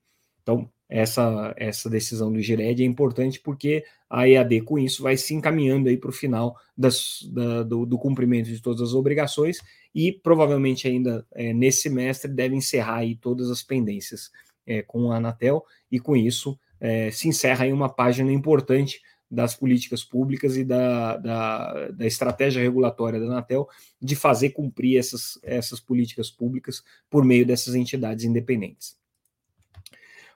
Então, 0.43 0.71
essa, 0.89 1.53
essa 1.57 1.91
decisão 1.91 2.33
do 2.33 2.41
Gired 2.41 2.83
é 2.83 2.87
importante 2.87 3.41
porque 3.41 3.85
a 4.09 4.29
EAD, 4.29 4.61
com 4.61 4.79
isso, 4.79 5.03
vai 5.03 5.17
se 5.17 5.35
encaminhando 5.35 5.89
aí 5.89 5.97
para 5.97 6.11
o 6.11 6.13
final 6.13 6.57
das, 6.77 7.29
da, 7.33 7.65
do, 7.65 7.85
do, 7.85 7.99
cumprimento 7.99 8.47
de 8.47 8.63
todas 8.63 8.81
as 8.81 8.95
obrigações 8.95 9.59
e 9.93 10.13
provavelmente 10.13 10.87
ainda 10.87 11.27
é, 11.33 11.53
nesse 11.53 11.83
semestre 11.83 12.31
deve 12.31 12.55
encerrar 12.55 12.99
aí 12.99 13.17
todas 13.17 13.51
as 13.51 13.63
pendências 13.63 14.31
é, 14.65 14.81
com 14.83 15.11
a 15.11 15.17
Anatel 15.17 15.65
e 15.91 15.99
com 15.99 16.17
isso 16.17 16.57
é, 16.81 17.11
se 17.11 17.27
encerra 17.27 17.65
aí 17.65 17.73
uma 17.73 17.89
página 17.89 18.31
importante 18.31 19.01
das 19.31 19.55
políticas 19.55 20.05
públicas 20.05 20.57
e 20.57 20.65
da, 20.65 21.17
da, 21.17 21.91
da, 21.91 22.07
estratégia 22.07 22.63
regulatória 22.63 23.19
da 23.19 23.27
Anatel 23.27 23.69
de 24.01 24.15
fazer 24.15 24.51
cumprir 24.51 24.99
essas, 24.99 25.39
essas 25.43 25.81
políticas 25.81 26.31
públicas 26.31 26.83
por 27.11 27.25
meio 27.25 27.45
dessas 27.45 27.75
entidades 27.75 28.25
independentes. 28.25 28.97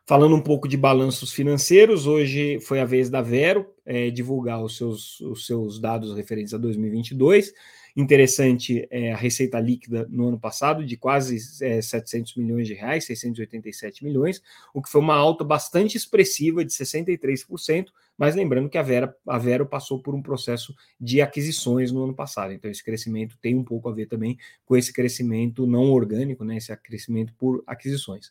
Falando 0.05 0.35
um 0.35 0.41
pouco 0.41 0.67
de 0.67 0.77
balanços 0.77 1.33
financeiros, 1.33 2.07
hoje 2.07 2.59
foi 2.61 2.81
a 2.81 2.85
vez 2.85 3.09
da 3.09 3.23
Vero 3.23 3.73
é, 3.87 4.11
divulgar 4.11 4.61
os 4.61 4.77
seus, 4.77 5.21
os 5.21 5.47
seus 5.47 5.81
dados 5.81 6.17
referentes 6.17 6.53
a 6.53 6.59
2022. 6.59 7.53
Interessante 7.97 8.87
é, 8.91 9.13
a 9.13 9.17
receita 9.17 9.59
líquida 9.59 10.07
no 10.11 10.29
ano 10.29 10.39
passado 10.39 10.85
de 10.85 10.97
quase 10.97 11.39
é, 11.65 11.83
700 11.83 12.37
milhões 12.37 12.67
de 12.67 12.75
reais, 12.75 13.05
687 13.07 14.05
milhões, 14.05 14.43
o 14.73 14.81
que 14.81 14.89
foi 14.89 15.01
uma 15.01 15.15
alta 15.15 15.45
bastante 15.45 15.97
expressiva 15.97 16.65
de 16.65 16.73
63%, 16.73 17.87
mas 18.17 18.35
lembrando 18.35 18.69
que 18.69 18.79
a, 18.79 18.83
Vera, 18.83 19.17
a 19.27 19.39
Vero 19.39 19.67
passou 19.67 20.01
por 20.01 20.15
um 20.15 20.23
processo 20.23 20.75
de 21.01 21.21
aquisições 21.21 21.91
no 21.91 22.05
ano 22.05 22.15
passado, 22.15 22.53
então 22.53 22.71
esse 22.71 22.85
crescimento 22.85 23.39
tem 23.41 23.57
um 23.57 23.65
pouco 23.65 23.89
a 23.89 23.93
ver 23.93 24.07
também 24.07 24.39
com 24.65 24.77
esse 24.77 24.93
crescimento 24.93 25.67
não 25.67 25.91
orgânico, 25.91 26.45
né, 26.45 26.57
esse 26.57 26.75
crescimento 26.77 27.33
por 27.39 27.63
aquisições. 27.67 28.31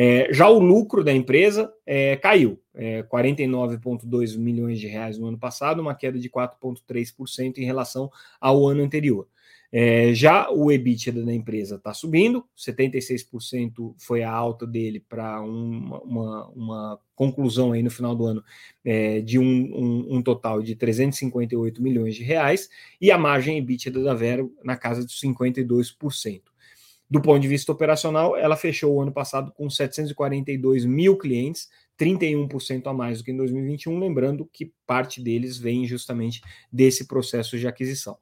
É, 0.00 0.32
já 0.32 0.48
o 0.48 0.60
lucro 0.60 1.02
da 1.02 1.12
empresa 1.12 1.74
é, 1.84 2.14
caiu, 2.14 2.62
é, 2.72 3.02
49,2 3.02 4.38
milhões 4.38 4.78
de 4.78 4.86
reais 4.86 5.18
no 5.18 5.26
ano 5.26 5.36
passado, 5.36 5.82
uma 5.82 5.92
queda 5.92 6.20
de 6.20 6.30
4,3% 6.30 7.58
em 7.58 7.64
relação 7.64 8.08
ao 8.40 8.64
ano 8.68 8.84
anterior. 8.84 9.26
É, 9.72 10.14
já 10.14 10.48
o 10.52 10.70
EBITDA 10.70 11.24
da 11.24 11.34
empresa 11.34 11.74
está 11.74 11.92
subindo, 11.92 12.44
76% 12.56 13.92
foi 13.98 14.22
a 14.22 14.30
alta 14.30 14.64
dele 14.64 15.00
para 15.00 15.42
uma, 15.42 16.00
uma, 16.00 16.48
uma, 16.50 17.00
conclusão 17.16 17.72
aí 17.72 17.82
no 17.82 17.90
final 17.90 18.14
do 18.14 18.24
ano 18.24 18.44
é, 18.84 19.20
de 19.20 19.36
um, 19.36 19.44
um, 19.44 20.16
um, 20.16 20.22
total 20.22 20.62
de 20.62 20.76
358 20.76 21.82
milhões 21.82 22.14
de 22.14 22.22
reais, 22.22 22.70
e 23.00 23.10
a 23.10 23.18
margem 23.18 23.58
EBITDA 23.58 24.00
da 24.00 24.14
Vero 24.14 24.54
na 24.62 24.76
casa 24.76 25.04
de 25.04 25.12
52%. 25.12 26.42
Do 27.10 27.22
ponto 27.22 27.40
de 27.40 27.48
vista 27.48 27.72
operacional, 27.72 28.36
ela 28.36 28.56
fechou 28.56 28.94
o 28.94 29.00
ano 29.00 29.12
passado 29.12 29.50
com 29.52 29.70
742 29.70 30.84
mil 30.84 31.16
clientes, 31.16 31.68
31% 31.98 32.86
a 32.86 32.92
mais 32.92 33.18
do 33.18 33.24
que 33.24 33.30
em 33.30 33.36
2021, 33.36 33.98
lembrando 33.98 34.48
que 34.52 34.72
parte 34.86 35.20
deles 35.20 35.56
vem 35.56 35.86
justamente 35.86 36.42
desse 36.70 37.06
processo 37.06 37.58
de 37.58 37.66
aquisição. 37.66 38.18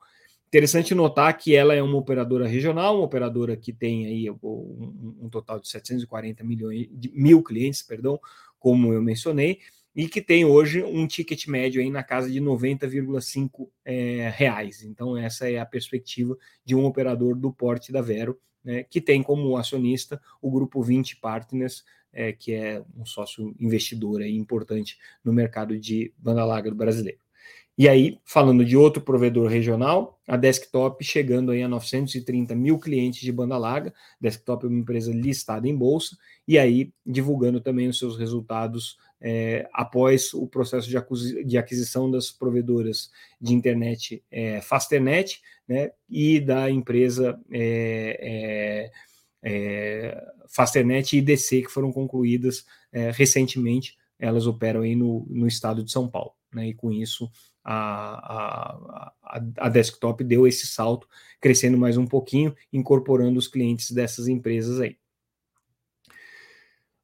Interessante 0.46 0.94
notar 0.94 1.36
que 1.36 1.56
ela 1.56 1.74
é 1.74 1.82
uma 1.82 1.98
operadora 1.98 2.46
regional, 2.46 2.96
uma 2.96 3.04
operadora 3.04 3.56
que 3.56 3.72
tem 3.72 4.06
aí 4.06 4.30
um, 4.30 5.28
total 5.28 5.58
de 5.58 5.68
740 5.68 6.44
milhões 6.44 6.88
de 6.92 7.10
mil 7.12 7.42
clientes, 7.42 7.82
perdão, 7.82 8.20
como 8.58 8.92
eu 8.92 9.02
mencionei, 9.02 9.58
e 9.94 10.08
que 10.08 10.22
tem 10.22 10.44
hoje 10.44 10.84
um 10.84 11.06
ticket 11.06 11.48
médio 11.48 11.80
aí 11.82 11.90
na 11.90 12.04
casa 12.04 12.30
de 12.30 12.40
90,5 12.40 13.68
é, 13.84 14.32
reais. 14.34 14.82
Então, 14.82 15.16
essa 15.16 15.50
é 15.50 15.58
a 15.58 15.66
perspectiva 15.66 16.36
de 16.64 16.76
um 16.76 16.84
operador 16.84 17.34
do 17.34 17.52
porte 17.52 17.90
da 17.90 18.00
Vero, 18.00 18.38
né, 18.66 18.82
que 18.82 19.00
tem 19.00 19.22
como 19.22 19.56
acionista 19.56 20.20
o 20.42 20.50
grupo 20.50 20.82
20 20.82 21.16
Partners, 21.18 21.84
é, 22.12 22.32
que 22.32 22.52
é 22.52 22.82
um 22.98 23.06
sócio 23.06 23.54
investidor 23.60 24.20
importante 24.22 24.98
no 25.24 25.32
mercado 25.32 25.78
de 25.78 26.12
banda 26.18 26.44
larga 26.44 26.68
do 26.68 26.76
brasileiro. 26.76 27.20
E 27.78 27.88
aí, 27.88 28.18
falando 28.24 28.64
de 28.64 28.74
outro 28.74 29.02
provedor 29.02 29.48
regional, 29.48 30.18
a 30.26 30.36
Desktop 30.36 31.04
chegando 31.04 31.52
aí 31.52 31.62
a 31.62 31.68
930 31.68 32.54
mil 32.54 32.78
clientes 32.78 33.20
de 33.20 33.30
banda 33.30 33.58
larga. 33.58 33.92
Desktop 34.18 34.64
é 34.64 34.68
uma 34.68 34.80
empresa 34.80 35.12
listada 35.12 35.68
em 35.68 35.76
bolsa, 35.76 36.16
e 36.48 36.58
aí 36.58 36.90
divulgando 37.04 37.60
também 37.60 37.86
os 37.86 37.98
seus 37.98 38.18
resultados 38.18 38.96
é, 39.20 39.68
após 39.74 40.32
o 40.32 40.46
processo 40.46 40.88
de, 40.88 41.44
de, 41.44 41.58
aquisição 41.58 42.10
das 42.10 42.30
provedoras 42.30 43.10
de 43.40 43.54
internet 43.54 44.22
é, 44.30 44.60
Fasternet 44.62 45.40
né, 45.68 45.90
e 46.08 46.40
da 46.40 46.70
empresa 46.70 47.40
é, 47.50 48.90
é, 49.42 50.10
é 50.10 50.24
Fasternet 50.48 51.14
e 51.14 51.18
IDC, 51.18 51.62
que 51.62 51.70
foram 51.70 51.92
concluídas 51.92 52.64
é, 52.92 53.10
recentemente. 53.10 53.96
Elas 54.18 54.46
operam 54.46 54.82
aí 54.82 54.94
no, 54.94 55.26
no 55.28 55.46
estado 55.46 55.84
de 55.84 55.90
São 55.90 56.08
Paulo. 56.08 56.32
Né, 56.54 56.68
e 56.68 56.74
com 56.74 56.92
isso 56.92 57.30
a, 57.62 59.10
a, 59.22 59.42
a, 59.58 59.68
desktop 59.68 60.22
deu 60.22 60.46
esse 60.46 60.66
salto, 60.68 61.08
crescendo 61.40 61.76
mais 61.76 61.96
um 61.96 62.06
pouquinho, 62.06 62.54
incorporando 62.72 63.38
os 63.38 63.48
clientes 63.48 63.90
dessas 63.90 64.28
empresas 64.28 64.80
aí. 64.80 64.96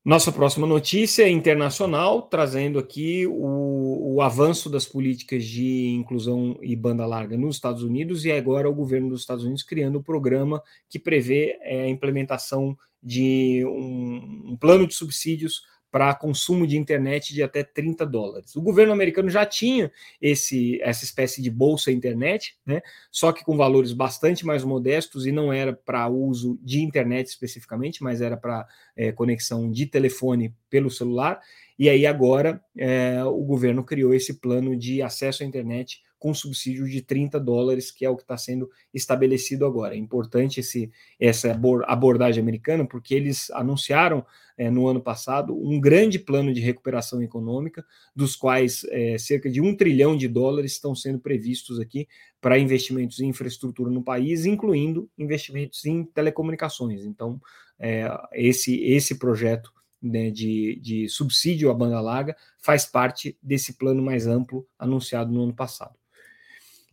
Nossa 0.05 0.33
próxima 0.33 0.67
notícia 0.67 1.23
é 1.23 1.29
internacional, 1.29 2.23
trazendo 2.23 2.77
aqui 2.77 3.25
o, 3.25 4.15
o, 4.17 4.21
avanço 4.21 4.69
das 4.69 4.85
políticas 4.85 5.45
de 5.45 5.91
inclusão 5.91 6.59
e 6.61 6.75
banda 6.75 7.07
larga 7.07 7.37
nos 7.37 7.55
Estados 7.55 7.85
Unidos, 7.85 8.25
e 8.25 8.33
agora 8.33 8.69
o 8.69 8.75
governo 8.75 9.11
dos 9.11 9.21
Estados 9.21 9.45
Unidos 9.45 9.63
criando 9.63 10.01
um 10.01 10.03
programa 10.03 10.61
que 10.89 10.99
prevê 10.99 11.57
é, 11.63 11.83
a 11.83 11.89
implementação 11.89 12.77
de 13.01 13.65
um, 13.65 14.53
um 14.53 14.57
plano 14.57 14.89
de 14.89 14.95
subsídios 14.95 15.63
para 15.93 16.15
consumo 16.15 16.67
de 16.67 16.79
internet 16.79 17.35
de 17.35 17.43
até 17.43 17.63
30 17.63 18.07
dólares. 18.07 18.57
O 18.57 18.63
governo 18.63 18.95
americano 18.95 19.29
já 19.29 19.45
tinha 19.45 19.93
esse, 20.23 20.81
essa 20.81 21.05
espécie 21.05 21.43
de 21.43 21.51
bolsa 21.51 21.93
internet, 21.93 22.57
né? 22.65 22.81
só 23.11 23.31
que 23.31 23.45
com 23.45 23.59
valores 23.59 23.93
bastante 23.93 24.47
mais 24.47 24.65
modestos 24.65 25.27
e 25.27 25.31
não 25.31 25.53
era 25.53 25.75
para 25.75 26.09
uso 26.09 26.59
de 26.63 26.81
internet 26.81 27.27
especificamente, 27.27 28.03
mas 28.03 28.23
era 28.23 28.39
para 28.39 28.67
é, 28.97 29.13
conexão 29.13 29.71
de 29.71 29.85
telefone 29.85 30.55
pelo 30.71 30.91
celular. 30.91 31.39
E 31.79 31.91
aí 31.91 32.07
agora 32.07 32.65
é, 32.75 33.23
o 33.25 33.45
governo 33.45 33.85
criou 33.85 34.15
esse 34.15 34.41
plano 34.41 34.75
de 34.75 35.03
acesso 35.03 35.43
à 35.43 35.47
internet 35.47 36.01
com 36.23 36.33
subsídio 36.33 36.89
de 36.89 37.03
30 37.03 37.41
dólares, 37.41 37.91
que 37.91 38.05
é 38.05 38.09
o 38.09 38.15
que 38.15 38.23
está 38.23 38.37
sendo 38.37 38.71
estabelecido 38.95 39.67
agora. 39.67 39.97
É 39.97 39.99
importante 39.99 40.61
esse, 40.61 40.89
essa 41.19 41.51
abordagem 41.89 42.41
americana, 42.41 42.87
porque 42.87 43.13
eles 43.13 43.51
anunciaram 43.51 44.25
é, 44.57 44.71
no 44.71 44.87
ano 44.87 45.03
passado 45.03 45.53
um 45.53 45.81
grande 45.81 46.21
plano 46.21 46.55
de 46.55 46.61
recuperação 46.61 47.21
econômica, 47.21 47.85
dos 48.15 48.37
quais 48.37 48.85
é, 48.91 49.19
cerca 49.19 49.51
de 49.51 49.61
um 49.61 49.75
trilhão 49.77 50.17
de 50.17 50.29
dólares 50.29 50.75
estão 50.75 50.95
sendo 50.95 51.19
previstos 51.19 51.81
aqui 51.81 52.07
para 52.41 52.57
investimentos 52.57 53.19
em 53.19 53.27
infraestrutura 53.27 53.91
no 53.91 54.05
país, 54.05 54.47
incluindo 54.47 55.11
investimentos 55.19 55.85
em 55.85 56.05
telecomunicações. 56.05 57.05
Então, 57.05 57.41
é, 57.81 58.09
esse, 58.33 58.81
esse 58.85 59.19
projeto 59.19 59.73
né, 60.01 60.31
de, 60.31 60.79
de 60.81 61.09
subsídio 61.09 61.69
à 61.69 61.75
banda 61.75 62.01
larga 62.01 62.37
faz 62.59 62.87
parte 62.87 63.37
desse 63.43 63.73
plano 63.73 64.01
mais 64.01 64.29
amplo 64.29 64.65
anunciado 64.79 65.33
no 65.33 65.43
ano 65.43 65.53
passado. 65.53 66.01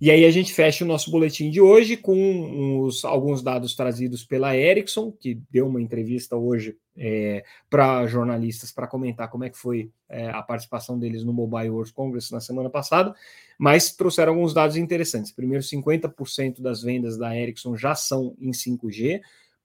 E 0.01 0.09
aí 0.09 0.23
a 0.23 0.31
gente 0.31 0.53
fecha 0.53 0.85
o 0.85 0.87
nosso 0.87 1.11
boletim 1.11 1.49
de 1.49 1.59
hoje 1.59 1.97
com 1.97 2.87
alguns 3.03 3.43
dados 3.43 3.75
trazidos 3.75 4.23
pela 4.23 4.55
Ericsson, 4.55 5.11
que 5.11 5.41
deu 5.51 5.67
uma 5.67 5.81
entrevista 5.81 6.37
hoje 6.37 6.77
é, 6.95 7.43
para 7.69 8.07
jornalistas 8.07 8.71
para 8.71 8.87
comentar 8.87 9.29
como 9.29 9.43
é 9.43 9.49
que 9.49 9.57
foi 9.57 9.91
é, 10.07 10.29
a 10.29 10.41
participação 10.41 10.97
deles 10.97 11.25
no 11.25 11.33
Mobile 11.33 11.69
World 11.69 11.91
Congress 11.91 12.31
na 12.31 12.39
semana 12.39 12.69
passada, 12.69 13.13
mas 13.57 13.93
trouxeram 13.93 14.33
alguns 14.33 14.53
dados 14.53 14.77
interessantes. 14.77 15.33
Primeiro, 15.33 15.63
50% 15.63 16.61
das 16.61 16.81
vendas 16.81 17.17
da 17.17 17.35
Ericsson 17.35 17.75
já 17.75 17.93
são 17.93 18.35
em 18.39 18.51
5G, 18.51 19.19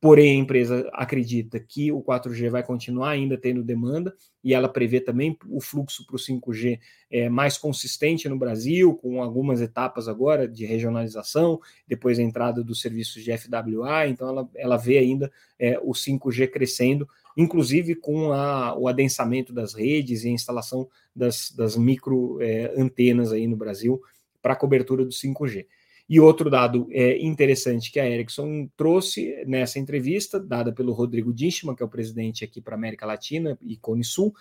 Porém, 0.05 0.33
a 0.33 0.43
empresa 0.43 0.91
acredita 0.93 1.59
que 1.59 1.91
o 1.91 2.03
4G 2.03 2.51
vai 2.51 2.63
continuar 2.63 3.09
ainda 3.09 3.39
tendo 3.39 3.63
demanda 3.63 4.15
e 4.45 4.53
ela 4.53 4.69
prevê 4.69 5.01
também 5.01 5.35
o 5.49 5.63
fluxo 5.63 6.07
para 6.07 6.17
o 6.17 6.19
5G 6.19 6.79
é, 7.11 7.31
mais 7.31 7.57
consistente 7.57 8.29
no 8.29 8.39
Brasil, 8.39 8.95
com 8.97 9.23
algumas 9.23 9.63
etapas 9.63 10.07
agora 10.07 10.47
de 10.47 10.67
regionalização, 10.67 11.59
depois 11.89 12.19
a 12.19 12.23
entrada 12.23 12.63
dos 12.63 12.83
serviços 12.83 13.25
de 13.25 13.35
FWA. 13.35 14.07
Então, 14.07 14.29
ela, 14.29 14.51
ela 14.55 14.77
vê 14.77 14.99
ainda 14.99 15.33
é, 15.59 15.79
o 15.79 15.93
5G 15.93 16.51
crescendo, 16.51 17.09
inclusive 17.35 17.95
com 17.95 18.31
a, 18.31 18.77
o 18.77 18.87
adensamento 18.87 19.55
das 19.55 19.73
redes 19.73 20.23
e 20.23 20.29
a 20.29 20.33
instalação 20.33 20.87
das, 21.17 21.51
das 21.51 21.79
micro 21.79 22.39
é, 22.43 22.75
antenas 22.77 23.33
aí 23.33 23.47
no 23.47 23.57
Brasil 23.57 24.03
para 24.43 24.53
a 24.53 24.57
cobertura 24.57 25.03
do 25.03 25.13
5G. 25.13 25.65
E 26.09 26.21
outro 26.21 26.51
dado 26.51 26.87
é, 26.91 27.19
interessante 27.19 27.91
que 27.91 27.99
a 27.99 28.09
Ericsson 28.09 28.69
trouxe 28.77 29.43
nessa 29.47 29.79
entrevista, 29.79 30.39
dada 30.39 30.73
pelo 30.73 30.93
Rodrigo 30.93 31.33
Dishman, 31.33 31.75
que 31.75 31.83
é 31.83 31.87
o 31.87 31.89
presidente 31.89 32.45
aqui 32.45 32.61
para 32.61 32.75
América 32.75 33.07
Latina 33.07 33.59
e 33.63 33.77
Cone 33.77 34.05
Sul, 34.05 34.35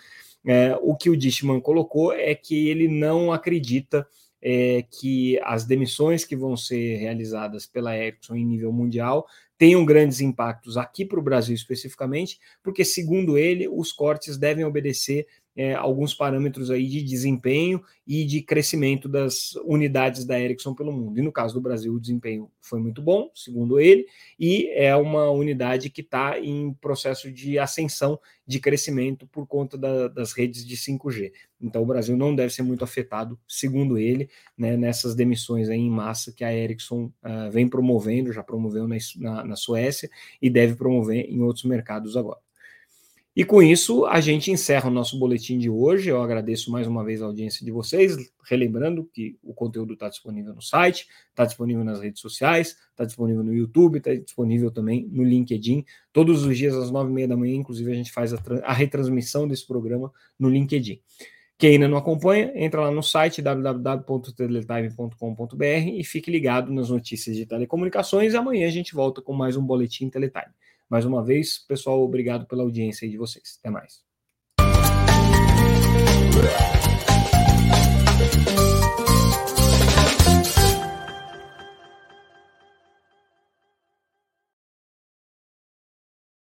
é, 0.46 0.78
o 0.82 0.96
que 0.96 1.10
o 1.10 1.16
Dishman 1.16 1.62
colocou 1.62 2.12
é 2.12 2.36
que 2.36 2.68
ele 2.68 2.88
não 2.90 3.32
acredita 3.32 4.06
é, 4.42 4.84
que 5.00 5.40
as 5.42 5.64
demissões 5.64 6.26
que 6.26 6.36
vão 6.36 6.58
ser 6.58 6.98
realizadas 6.98 7.66
pela 7.66 7.98
Ericsson 7.98 8.36
em 8.36 8.46
nível 8.46 8.74
mundial 8.74 9.26
tenham 9.58 9.86
grandes 9.86 10.20
impactos 10.20 10.76
aqui 10.76 11.06
para 11.06 11.18
o 11.18 11.24
Brasil 11.24 11.56
especificamente, 11.56 12.38
porque, 12.62 12.84
segundo 12.84 13.38
ele, 13.38 13.70
os 13.70 13.94
cortes 13.94 14.38
devem 14.38 14.66
obedecer 14.66 15.26
é, 15.56 15.74
alguns 15.74 16.14
parâmetros 16.14 16.72
aí 16.72 16.88
de 16.88 17.04
desempenho 17.04 17.84
e 18.06 18.26
de 18.26 18.42
crescimento 18.42 19.08
das 19.08 19.54
unidades 19.64 20.26
da 20.26 20.40
Ericsson 20.40 20.74
pelo 20.74 20.92
mundo. 20.92 21.20
E 21.20 21.22
no 21.22 21.32
caso 21.32 21.54
do 21.54 21.62
Brasil, 21.62 21.94
o 21.94 22.00
desempenho 22.00 22.52
foi 22.60 22.80
muito 22.80 23.02
bom, 23.02 23.30
segundo 23.34 23.80
ele, 23.80 24.06
e 24.40 24.70
é 24.74 24.96
uma 24.96 25.30
unidade 25.30 25.90
que 25.90 26.02
está 26.02 26.40
em 26.40 26.74
processo 26.74 27.32
de 27.32 27.60
ascensão 27.60 28.20
de 28.46 28.60
crescimento 28.60 29.26
por 29.28 29.48
conta 29.48 29.78
da, 29.78 30.08
das 30.08 30.34
redes 30.34 30.66
de 30.66 30.76
5G. 30.76 31.32
Então, 31.62 31.82
o 31.82 31.86
Brasil 31.86 32.18
não 32.18 32.36
deve 32.36 32.54
ser 32.54 32.64
muito 32.64 32.84
afetado, 32.84 33.40
segundo 33.48 33.98
ele, 33.98 34.30
né, 34.58 34.76
nessas 34.76 35.16
demissões 35.16 35.70
em 35.70 35.90
massa 35.90 36.34
que 36.34 36.44
a 36.44 36.54
Ericsson 36.54 37.06
uh, 37.24 37.50
vem 37.52 37.70
promovendo, 37.70 38.34
já 38.34 38.44
promoveu 38.44 38.86
na, 38.86 38.98
na, 39.18 39.46
na 39.46 39.56
Suécia 39.56 40.10
e 40.42 40.50
deve 40.50 40.76
promover 40.76 41.26
em 41.30 41.42
outros 41.42 41.64
mercados 41.64 42.18
agora. 42.18 42.43
E 43.36 43.44
com 43.44 43.64
isso, 43.64 44.06
a 44.06 44.22
gente 44.22 44.52
encerra 44.52 44.90
o 44.90 44.94
nosso 44.94 45.18
boletim 45.18 45.58
de 45.58 45.68
hoje. 45.68 46.08
Eu 46.08 46.22
agradeço 46.22 46.72
mais 46.72 46.86
uma 46.86 47.04
vez 47.04 47.20
a 47.20 47.26
audiência 47.26 47.66
de 47.66 47.72
vocês, 47.72 48.16
relembrando 48.48 49.10
que 49.12 49.40
o 49.42 49.56
conteúdo 49.56 49.94
está 49.94 50.08
disponível 50.08 50.54
no 50.54 50.62
site, 50.62 51.08
está 51.32 51.44
disponível 51.44 51.84
nas 51.84 52.00
redes 52.00 52.22
sociais, 52.22 52.78
está 52.92 53.04
disponível 53.04 53.44
no 53.44 53.52
YouTube, 53.52 53.98
está 53.98 54.14
disponível 54.14 54.70
também 54.70 55.10
no 55.12 55.24
LinkedIn. 55.24 55.84
Todos 56.12 56.46
os 56.46 56.56
dias 56.56 56.76
às 56.76 56.92
nove 56.92 57.10
e 57.10 57.14
meia 57.14 57.28
da 57.28 57.36
manhã, 57.36 57.56
inclusive, 57.56 57.92
a 57.92 57.96
gente 57.96 58.12
faz 58.12 58.36
a, 58.36 58.44
a 58.66 58.74
retransmissão 58.74 59.48
desse 59.48 59.66
programa 59.66 60.14
no 60.38 60.48
LinkedIn. 60.48 61.02
Quem 61.58 61.72
ainda 61.72 61.88
não 61.88 61.98
acompanha, 61.98 62.52
entra 62.56 62.82
lá 62.82 62.92
no 62.92 63.02
site 63.02 63.42
www.teletime.com.br 63.42 65.90
e 65.94 66.04
fique 66.04 66.30
ligado 66.30 66.72
nas 66.72 66.92
notícias 66.92 67.36
de 67.36 67.48
telecomunicações. 67.48 68.36
Amanhã 68.36 68.68
a 68.68 68.72
gente 68.72 68.94
volta 68.94 69.24
com 69.24 69.34
mais 69.34 69.58
um 69.58 69.66
Boletim 69.66 70.08
Teletime. 70.10 70.54
Mais 70.94 71.06
uma 71.06 71.24
vez, 71.24 71.58
pessoal, 71.58 72.04
obrigado 72.04 72.46
pela 72.46 72.62
audiência 72.62 73.10
de 73.10 73.18
vocês. 73.18 73.58
Até 73.58 73.72
mais. 73.72 74.04